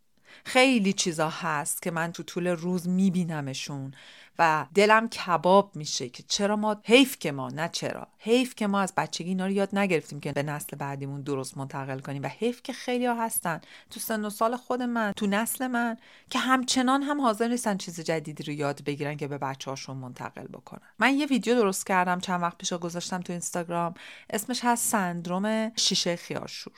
خیلی 0.45 0.93
چیزا 0.93 1.29
هست 1.29 1.83
که 1.83 1.91
من 1.91 2.13
تو 2.13 2.23
طول 2.23 2.47
روز 2.47 2.89
میبینمشون. 2.89 3.95
و 4.41 4.67
دلم 4.75 5.09
کباب 5.09 5.77
میشه 5.77 6.09
که 6.09 6.23
چرا 6.23 6.57
ما 6.57 6.77
حیف 6.85 7.19
که 7.19 7.33
ما 7.33 7.49
نه 7.49 7.69
چرا. 7.69 8.09
حیف 8.19 8.55
که 8.55 8.67
ما 8.67 8.81
از 8.81 8.93
بچگی 8.97 9.29
اینا 9.29 9.47
رو 9.47 9.53
یاد 9.53 9.79
نگرفتیم 9.79 10.21
که 10.21 10.33
به 10.33 10.43
نسل 10.43 10.77
بعدیمون 10.77 11.23
درست 11.23 11.59
منتقل 11.59 11.99
کنیم 11.99 12.23
و 12.23 12.27
حیف 12.27 12.63
که 12.63 12.73
خیلی 12.73 13.07
ها 13.07 13.25
هستن. 13.25 13.61
تو 13.91 14.01
سن 14.01 14.25
و 14.25 14.31
سال 14.31 14.57
خود 14.57 14.83
من 14.83 15.13
تو 15.17 15.27
نسل 15.27 15.67
من 15.67 15.97
که 16.31 16.39
همچنان 16.39 17.03
هم 17.03 17.21
حاضر 17.21 17.49
نیستن 17.49 17.77
چیز 17.77 18.01
جدیدی 18.01 18.43
رو 18.43 18.53
یاد 18.53 18.85
بگیرن 18.85 19.17
که 19.17 19.29
به 19.29 19.39
بچه 19.39 19.71
هاشون 19.71 19.97
منتقل 19.97 20.47
بکنن. 20.47 20.89
من 20.99 21.15
یه 21.15 21.27
ویدیو 21.27 21.55
درست 21.55 21.87
کردم 21.87 22.21
چند 22.21 22.43
وقت 22.43 22.59
پیش 22.59 22.73
گذاشتم 22.73 23.21
تو 23.21 23.33
اینستاگرام. 23.33 23.95
اسمش 24.31 24.61
هست 24.65 24.91
سندروم 24.91 25.73
شیشه 25.77 26.17
خیارشور. 26.17 26.73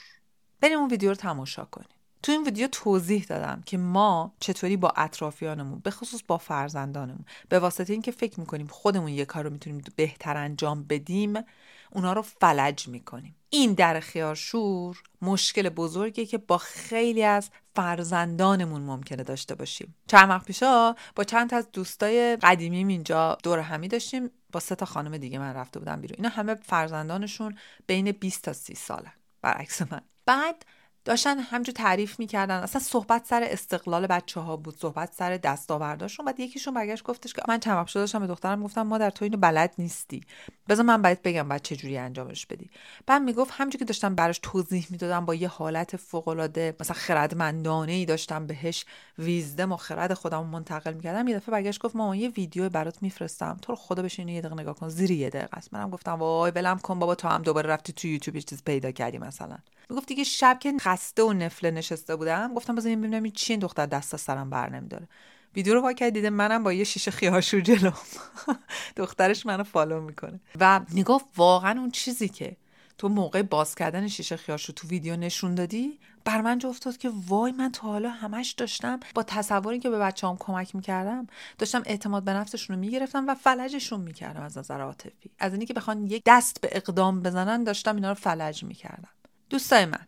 بریم 0.60 0.78
اون 0.78 0.90
ویدیو 0.90 1.08
رو 1.08 1.14
تماشا 1.14 1.64
کنیم. 1.64 2.01
تو 2.22 2.32
این 2.32 2.44
ویدیو 2.44 2.68
توضیح 2.72 3.24
دادم 3.24 3.62
که 3.66 3.78
ما 3.78 4.32
چطوری 4.40 4.76
با 4.76 4.92
اطرافیانمون 4.96 5.78
به 5.78 5.90
خصوص 5.90 6.20
با 6.26 6.38
فرزندانمون 6.38 7.24
به 7.48 7.58
واسطه 7.58 7.92
اینکه 7.92 8.10
فکر 8.10 8.40
می‌کنیم 8.40 8.66
خودمون 8.66 9.08
یه 9.08 9.24
کار 9.24 9.44
رو 9.44 9.50
می‌تونیم 9.50 9.82
بهتر 9.96 10.36
انجام 10.36 10.82
بدیم 10.84 11.34
اونا 11.90 12.12
رو 12.12 12.22
فلج 12.22 12.88
می‌کنیم. 12.88 13.36
این 13.50 13.72
در 13.72 14.00
خیارشور 14.00 15.02
مشکل 15.22 15.68
بزرگی 15.68 16.26
که 16.26 16.38
با 16.38 16.58
خیلی 16.58 17.22
از 17.22 17.50
فرزندانمون 17.74 18.82
ممکنه 18.82 19.22
داشته 19.22 19.54
باشیم. 19.54 19.94
چند 20.06 20.28
وقت 20.28 20.46
پیشا 20.46 20.94
با 21.14 21.24
چند 21.24 21.54
از 21.54 21.68
دوستای 21.72 22.36
قدیمیم 22.36 22.88
اینجا 22.88 23.38
دور 23.42 23.58
همی 23.58 23.88
داشتیم. 23.88 24.30
با 24.52 24.60
سه 24.60 24.74
تا 24.74 24.86
خانم 24.86 25.16
دیگه 25.16 25.38
من 25.38 25.54
رفته 25.54 25.78
بودم 25.78 26.00
بیرون. 26.00 26.16
اینا 26.16 26.28
همه 26.28 26.54
فرزندانشون 26.54 27.58
بین 27.86 28.12
20 28.12 28.42
تا 28.42 28.52
30 28.52 28.74
ساله 28.74 29.12
برعکس 29.42 29.82
من. 29.82 30.00
بعد 30.26 30.64
داشتن 31.04 31.38
همجور 31.38 31.74
تعریف 31.74 32.18
می‌کردن. 32.18 32.54
اصلا 32.54 32.80
صحبت 32.80 33.26
سر 33.26 33.42
استقلال 33.42 34.06
بچه 34.06 34.40
ها 34.40 34.56
بود 34.56 34.76
صحبت 34.76 35.12
سر 35.12 35.36
دستاورداشون. 35.36 36.26
بعد 36.26 36.40
یکیشون 36.40 36.74
برگشت 36.74 37.04
گفتش 37.04 37.32
که 37.32 37.42
من 37.48 37.60
چند 37.60 37.76
وقت 37.76 37.94
داشتم 37.94 38.18
به 38.18 38.26
دخترم 38.26 38.62
گفتم 38.62 38.82
ما 38.82 38.98
در 38.98 39.10
تو 39.10 39.24
اینو 39.24 39.36
بلد 39.36 39.74
نیستی. 39.78 40.20
بذار 40.68 40.84
من 40.84 41.02
باید 41.02 41.22
بگم 41.22 41.48
بعد 41.48 41.62
چه 41.62 41.76
جوری 41.76 41.98
انجامش 41.98 42.46
بدی. 42.46 42.70
بعد 43.06 43.22
می‌گفت 43.22 43.50
همونجوری 43.54 43.78
که 43.78 43.84
داشتم 43.84 44.14
براش 44.14 44.40
توضیح 44.42 44.86
می‌دادم 44.90 45.26
با 45.26 45.34
یه 45.34 45.48
حالت 45.48 45.96
فوق 45.96 46.28
العاده 46.28 46.76
مثلا 46.80 46.96
خردمندانه 46.96 47.92
ای 47.92 48.04
داشتم 48.04 48.46
بهش 48.46 48.84
ویزدم 49.18 49.72
و 49.72 49.76
خرد 49.76 50.14
خودم 50.14 50.46
منتقل 50.46 50.92
می‌کردم. 50.92 51.28
یه 51.28 51.36
دفعه 51.36 51.52
برگشت 51.52 51.80
گفت 51.80 51.96
ما 51.96 52.16
یه 52.16 52.28
ویدیو 52.28 52.68
برات 52.68 53.02
میفرستم. 53.02 53.56
تو 53.62 53.72
رو 53.72 53.76
خدا 53.76 54.02
بشین 54.02 54.28
یه 54.28 54.40
دقیقه 54.40 54.60
نگاه 54.60 54.74
کن. 54.74 54.88
زیر 54.88 55.10
یه 55.10 55.30
دقیقه 55.30 55.56
است. 55.56 55.74
منم 55.74 55.90
گفتم 55.90 56.12
وای 56.12 56.50
ولم 56.50 56.78
کن 56.78 56.98
بابا 56.98 57.14
تو 57.14 57.28
هم 57.28 57.42
دوباره 57.42 57.70
رفتی 57.70 57.92
تو 57.92 58.08
یوتیوب 58.08 58.38
چیز 58.38 58.64
پیدا 58.64 58.90
کردی 58.90 59.18
مثلا. 59.18 59.58
می‌گفت 59.90 60.08
دیگه 60.08 60.24
شب 60.24 60.58
که 60.60 60.72
خسته 60.92 61.22
و 61.22 61.32
نفله 61.32 61.70
نشسته 61.70 62.16
بودم. 62.16 62.54
گفتم 62.54 62.74
بذار 62.74 62.96
ببینم 62.96 63.22
این 63.22 63.32
چی 63.32 63.56
دختر 63.56 63.86
دست 63.86 64.14
از 64.14 64.20
سرم 64.20 64.50
بر 64.50 64.70
نمیداره. 64.70 65.08
ویدیو 65.54 65.74
رو 65.74 65.80
وا 65.80 65.92
کرد 65.92 66.12
دیده 66.12 66.30
منم 66.30 66.62
با 66.62 66.72
یه 66.72 66.84
شیشه 66.84 67.10
خیاشور 67.10 67.60
جلو. 67.60 67.90
دخترش 68.96 69.46
منو 69.46 69.64
فالو 69.64 70.00
می‌کنه. 70.00 70.40
و 70.60 70.80
می‌گفت 70.88 71.26
واقعا 71.36 71.80
اون 71.80 71.90
چیزی 71.90 72.28
که 72.28 72.56
تو 72.98 73.08
موقع 73.08 73.42
باز 73.42 73.74
کردن 73.74 74.08
شیشه 74.08 74.36
خیاشو 74.36 74.72
تو 74.72 74.88
ویدیو 74.88 75.16
نشون 75.16 75.54
دادی 75.54 75.98
بر 76.24 76.40
من 76.40 76.58
جا 76.58 76.68
افتاد 76.68 76.96
که 76.96 77.10
وای 77.26 77.52
من 77.52 77.72
تا 77.72 77.88
حالا 77.88 78.10
همش 78.10 78.50
داشتم 78.50 79.00
با 79.14 79.22
تصوری 79.22 79.78
که 79.78 79.90
به 79.90 79.98
بچه‌هام 79.98 80.36
کمک 80.40 80.74
می‌کردم 80.74 81.26
داشتم 81.58 81.82
اعتماد 81.86 82.24
به 82.24 82.32
نفسشون 82.32 82.76
رو 82.76 82.80
می‌گرفتم 82.80 83.28
و 83.28 83.34
فلجشون 83.34 84.00
می‌کردم 84.00 84.42
از 84.42 84.58
نظر 84.58 84.80
عاطفی. 84.80 85.30
از 85.38 85.52
اینکه 85.52 85.74
بخوان 85.74 86.06
یک 86.06 86.22
دست 86.26 86.60
به 86.60 86.68
اقدام 86.72 87.22
بزنن 87.22 87.64
داشتم 87.64 87.94
اینا 87.94 88.08
رو 88.08 88.14
فلج 88.14 88.64
می‌کردم. 88.64 89.10
دوستای 89.50 89.84
من 89.84 90.06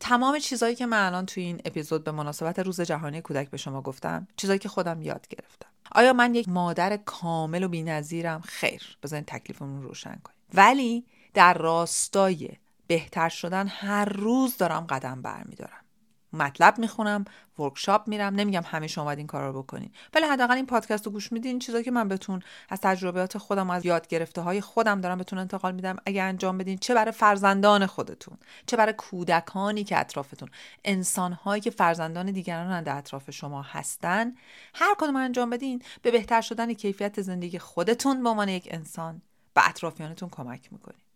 تمام 0.00 0.38
چیزهایی 0.38 0.74
که 0.74 0.86
من 0.86 1.06
الان 1.06 1.26
توی 1.26 1.42
این 1.42 1.60
اپیزود 1.64 2.04
به 2.04 2.10
مناسبت 2.10 2.58
روز 2.58 2.80
جهانی 2.80 3.20
کودک 3.20 3.50
به 3.50 3.56
شما 3.56 3.82
گفتم 3.82 4.28
چیزایی 4.36 4.58
که 4.58 4.68
خودم 4.68 5.02
یاد 5.02 5.28
گرفتم. 5.28 5.68
آیا 5.92 6.12
من 6.12 6.34
یک 6.34 6.48
مادر 6.48 6.96
کامل 6.96 7.62
و 7.62 7.68
بینظیرم؟ 7.68 8.40
خیر 8.40 8.98
بذارین 9.02 9.24
تکلیفمون 9.24 9.82
رو 9.82 9.88
روشن 9.88 10.20
کنیم. 10.24 10.38
ولی 10.54 11.04
در 11.34 11.54
راستای 11.54 12.50
بهتر 12.86 13.28
شدن 13.28 13.66
هر 13.66 14.04
روز 14.04 14.56
دارم 14.56 14.86
قدم 14.86 15.22
برمیدارم. 15.22 15.84
مطلب 16.32 16.78
می‌خونم 16.78 17.24
ورکشاپ 17.58 18.08
میرم 18.08 18.34
نمیگم 18.34 18.62
همه 18.66 18.86
شما 18.86 19.04
باید 19.04 19.18
این 19.18 19.26
کار 19.26 19.52
رو 19.52 19.62
بکنین. 19.62 19.90
ولی 20.14 20.26
حداقل 20.26 20.54
این 20.54 20.66
پادکست 20.66 21.06
رو 21.06 21.12
گوش 21.12 21.32
میدین 21.32 21.58
چیزا 21.58 21.82
که 21.82 21.90
من 21.90 22.08
بهتون 22.08 22.42
از 22.68 22.80
تجربیات 22.80 23.38
خودم 23.38 23.70
از 23.70 23.86
یاد 23.86 24.08
گرفته 24.08 24.40
های 24.40 24.60
خودم 24.60 25.00
دارم 25.00 25.18
بهتون 25.18 25.38
انتقال 25.38 25.74
میدم. 25.74 25.96
اگه 26.06 26.22
انجام 26.22 26.58
بدین 26.58 26.78
چه 26.78 26.94
برای 26.94 27.12
فرزندان 27.12 27.86
خودتون 27.86 28.38
چه 28.66 28.76
برای 28.76 28.92
کودکانی 28.92 29.84
که 29.84 30.00
اطرافتون 30.00 30.48
انسانهایی 30.84 31.60
که 31.60 31.70
فرزندان 31.70 32.26
دیگران 32.26 32.82
در 32.82 32.96
اطراف 32.96 33.30
شما 33.30 33.62
هستن 33.62 34.34
هر 34.74 34.94
کدوم 34.98 35.16
انجام 35.16 35.50
بدین 35.50 35.82
به 36.02 36.10
بهتر 36.10 36.40
شدن 36.40 36.74
کیفیت 36.74 37.20
زندگی 37.20 37.58
خودتون 37.58 38.22
به 38.22 38.28
عنوان 38.28 38.48
یک 38.48 38.68
انسان 38.70 39.22
و 39.56 39.62
اطرافیانتون 39.64 40.28
کمک 40.28 40.72
می‌کنین. 40.72 41.07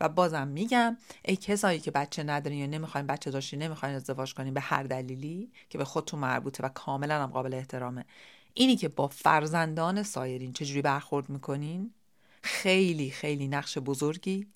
و 0.00 0.08
بازم 0.08 0.48
میگم 0.48 0.96
ای 1.24 1.36
کسایی 1.36 1.80
که 1.80 1.90
بچه 1.90 2.22
ندارین 2.22 2.58
یا 2.58 2.66
نمی‌خواین 2.66 3.06
بچه 3.06 3.30
داشتین 3.30 3.62
نمی‌خواین 3.62 3.94
ازدواج 3.94 4.34
کنین 4.34 4.54
به 4.54 4.60
هر 4.60 4.82
دلیلی 4.82 5.52
که 5.68 5.78
به 5.78 5.84
خودتون 5.84 6.20
مربوطه 6.20 6.64
و 6.64 6.68
کاملا 6.68 7.22
هم 7.22 7.30
قابل 7.30 7.54
احترامه. 7.54 8.04
اینی 8.54 8.76
که 8.76 8.88
با 8.88 9.08
فرزندان 9.08 10.02
سایرین 10.02 10.52
چجوری 10.52 10.82
برخورد 10.82 11.28
می‌کنین؟ 11.28 11.94
خیلی 12.42 13.10
خیلی 13.10 13.48
نقش 13.48 13.78
بزرگی 13.78 14.46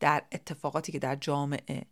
در 0.00 0.22
اتفاقاتی 0.32 0.92
که 0.92 0.98
در 0.98 1.16
جامعه 1.16 1.82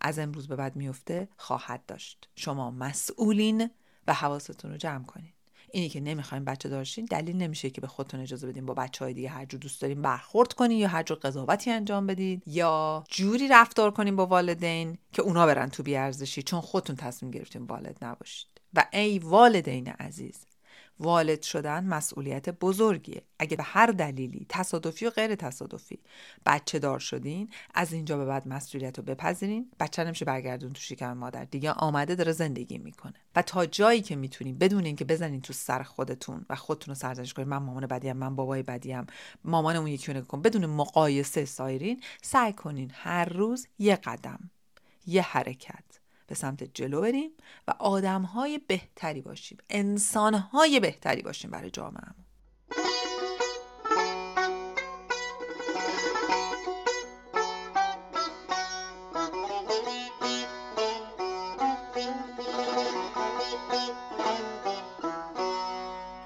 از 0.00 0.18
امروز 0.18 0.48
به 0.48 0.56
بعد 0.56 0.76
میفته 0.76 1.28
خواهد 1.36 1.86
داشت. 1.86 2.28
شما 2.36 2.70
مسئولین 2.70 3.70
و 4.06 4.14
حواستون 4.14 4.70
رو 4.70 4.76
جمع 4.76 5.04
کنین. 5.04 5.32
اینی 5.72 5.88
که 5.88 6.00
نمی‌خوایم 6.00 6.44
بچه 6.44 6.68
داشتین 6.68 7.04
دلیل 7.04 7.36
نمیشه 7.36 7.70
که 7.70 7.80
به 7.80 7.86
خودتون 7.86 8.20
اجازه 8.20 8.46
بدین 8.46 8.66
با 8.66 8.74
بچه 8.74 9.04
های 9.04 9.14
دیگه 9.14 9.28
هر 9.28 9.44
جور 9.44 9.60
دوست 9.60 9.82
دارین 9.82 10.02
برخورد 10.02 10.52
کنین 10.52 10.78
یا 10.78 10.88
هر 10.88 11.02
جور 11.02 11.18
قضاوتی 11.18 11.70
انجام 11.70 12.06
بدید 12.06 12.42
یا 12.46 13.04
جوری 13.08 13.48
رفتار 13.48 13.90
کنین 13.90 14.16
با 14.16 14.26
والدین 14.26 14.98
که 15.12 15.22
اونا 15.22 15.46
برن 15.46 15.68
تو 15.68 15.82
بیارزشی 15.82 16.42
چون 16.42 16.60
خودتون 16.60 16.96
تصمیم 16.96 17.30
گرفتین 17.30 17.62
والد 17.62 17.98
نباشید. 18.02 18.48
و 18.74 18.86
ای 18.92 19.18
والدین 19.18 19.88
عزیز 19.88 20.46
والد 21.02 21.42
شدن 21.42 21.84
مسئولیت 21.84 22.48
بزرگیه. 22.48 23.22
اگه 23.38 23.56
به 23.56 23.62
هر 23.62 23.86
دلیلی 23.86 24.46
تصادفی 24.48 25.06
و 25.06 25.10
غیر 25.10 25.34
تصادفی 25.34 25.98
بچه 26.46 26.78
دار 26.78 26.98
شدین 26.98 27.48
از 27.74 27.92
اینجا 27.92 28.16
به 28.16 28.24
بعد 28.24 28.48
مسئولیت 28.48 28.98
رو 28.98 29.04
بپذیرین. 29.04 29.70
بچه 29.80 30.04
نمیشه 30.04 30.24
برگردون 30.24 30.72
تو 30.72 30.80
شکم 30.80 31.12
مادر. 31.12 31.44
دیگه 31.44 31.72
آمده 31.72 32.14
داره 32.14 32.32
زندگی 32.32 32.78
می‌کنه. 32.78 33.14
و 33.36 33.42
تا 33.42 33.66
جایی 33.66 34.02
که 34.02 34.16
می‌تونین 34.16 34.58
بدون 34.58 34.84
اینکه 34.84 35.04
بزنین 35.04 35.40
تو 35.40 35.52
سر 35.52 35.82
خودتون 35.82 36.46
و 36.50 36.56
خودتون 36.56 36.94
رو 36.94 37.00
سرزنش 37.00 37.34
کنین. 37.34 37.48
من 37.48 37.56
مامان 37.56 37.86
بدیم 37.86 38.16
من 38.16 38.36
بابای 38.36 38.62
بدیم. 38.62 39.06
مامان 39.44 39.76
اون 39.76 39.86
یکی 39.86 40.12
رو 40.12 40.20
کن 40.20 40.42
بدون 40.42 40.66
مقایسه 40.66 41.44
سایرین 41.44 42.02
سعی 42.22 42.52
کنین 42.52 42.90
هر 42.94 43.24
روز 43.24 43.66
یه 43.78 43.96
قدم 43.96 44.50
یه 45.06 45.22
حرکت. 45.22 46.01
به 46.32 46.36
سمت 46.36 46.64
جلو 46.64 47.00
بریم 47.00 47.30
و 47.68 47.74
آدم 47.78 48.22
های 48.22 48.58
بهتری 48.58 49.20
باشیم. 49.20 49.58
انسان 49.70 50.34
های 50.34 50.80
بهتری 50.80 51.22
باشیم 51.22 51.50
برای 51.50 51.70
جامعه 51.70 52.02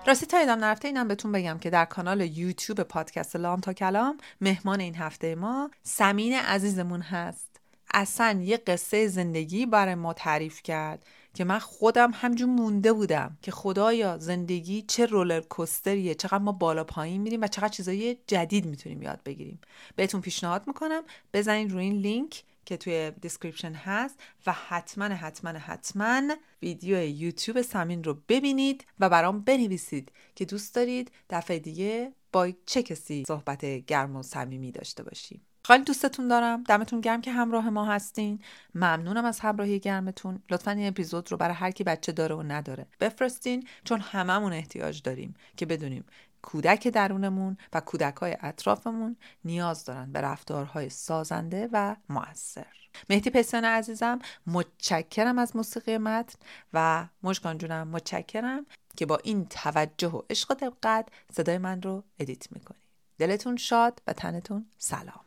راستی 0.07 0.27
تا 0.27 0.39
یادم 0.39 0.59
نرفته 0.59 0.89
اینم 0.89 1.09
بهتون 1.09 1.33
بگم 1.33 1.59
که 1.59 1.71
در 1.71 1.85
کانال 1.85 2.21
یوتیوب 2.21 2.81
پادکست 2.81 3.37
لام 3.37 3.61
تا 3.61 3.73
کلام 3.73 4.19
مهمان 4.41 4.81
این 4.81 4.95
هفته 4.95 5.35
ما 5.35 5.71
سمین 5.83 6.33
عزیزمون 6.33 7.01
هست. 7.01 7.56
اصلا 7.99 8.41
یه 8.43 8.57
قصه 8.57 9.09
زندگی 9.09 9.67
برای 9.67 9.95
ما 9.95 10.13
تعریف 10.13 10.63
کرد 10.63 11.07
که 11.35 11.45
من 11.45 11.59
خودم 11.59 12.11
همینجور 12.15 12.49
مونده 12.49 12.93
بودم 12.93 13.39
که 13.43 13.51
خدایا 13.51 14.19
زندگی 14.19 14.83
چه 14.83 15.07
roller 15.07 15.41
coaster 15.41 15.98
یه 15.98 16.15
چقدر 16.15 16.39
ما 16.39 16.53
بالا 16.53 16.85
پایین 16.85 17.23
میریم 17.23 17.43
و 17.43 17.47
چقدر 17.47 17.69
چیزای 17.69 18.17
جدید 18.27 18.67
می‌تونیم 18.67 19.03
یاد 19.03 19.21
بگیریم. 19.25 19.61
بهتون 19.97 20.21
پیشنهاد 20.21 20.67
می‌کنم 20.67 21.03
بزنین 21.33 21.71
روی 21.71 21.85
این 21.85 21.99
لینک 21.99 22.45
که 22.65 22.77
توی 22.77 23.11
description 23.21 23.73
هست 23.73 24.19
و 24.47 24.53
حتما 24.53 25.05
حتما 25.05 25.51
حتما 25.51 26.23
ویدیو 26.63 27.03
یوتیوب 27.03 27.63
سمین 27.63 28.05
رو 28.05 28.19
ببینید 28.29 28.87
و 29.01 29.09
برام 29.09 29.41
بنویسید 29.41 30.13
که 30.35 30.45
دوست 30.45 30.75
دارید 30.75 31.11
دفعه 31.31 31.59
دیگه 31.59 32.13
با 32.33 32.51
چه 32.67 32.83
کسی 32.83 33.25
صحبت 33.29 33.65
گرم 33.65 34.17
و 34.17 34.23
صمیمی 34.23 34.73
داشته 34.73 35.03
باشیم. 35.03 35.46
خیلی 35.67 35.85
دوستتون 35.85 36.29
دارم. 36.29 36.63
دمتون 36.63 37.01
گرم 37.01 37.21
که 37.21 37.33
همراه 37.33 37.71
ما 37.71 37.85
هستین. 37.85 38.41
ممنونم 38.75 39.25
از 39.25 39.41
همراهی 39.41 39.79
گرمتون. 39.79 40.43
لطفا 40.51 40.71
این 40.71 40.89
اپیزود 40.89 41.33
رو 41.33 41.37
برای 41.37 41.55
هر 41.55 41.71
کی 41.71 41.85
بچه 41.85 42.13
داره 42.13 42.35
و 42.35 42.43
نداره 42.43 42.87
بفرستین 43.01 43.69
چون 43.85 44.01
هممون 44.01 44.53
احتیاج 44.53 45.03
داریم 45.03 45.35
که 45.57 45.67
بدونیم 45.67 46.05
کودک 46.43 46.89
درونمون 46.89 47.57
و 47.73 47.81
کودک 47.81 48.17
های 48.17 48.37
اطرافمون 48.41 49.17
نیاز 49.45 49.85
دارن 49.85 50.13
به 50.13 50.21
رفتارهای 50.21 50.89
سازنده 50.89 51.69
و 51.73 51.97
موثر. 52.09 52.67
مهدی 53.11 53.31
پسیان 53.31 53.65
عزیزم 53.65 54.19
متشکرم 54.47 55.39
از 55.39 55.57
موسیقی 55.57 55.99
متن 55.99 56.39
و 56.73 57.07
مشکان 57.23 57.59
جونم 57.59 57.89
متشکرم 57.89 58.67
که 58.97 59.07
با 59.07 59.17
این 59.17 59.47
توجه 59.47 60.09
و 60.09 60.23
عشق 60.31 60.51
و 60.51 60.55
دقت 60.55 61.09
صدای 61.33 61.59
من 61.59 61.83
رو 61.83 62.05
ادیت 62.19 62.53
می‌کنی. 62.53 62.79
دلتون 63.19 63.57
شاد 63.57 64.03
و 64.07 64.13
تنتون 64.13 64.67
سلام. 64.79 65.26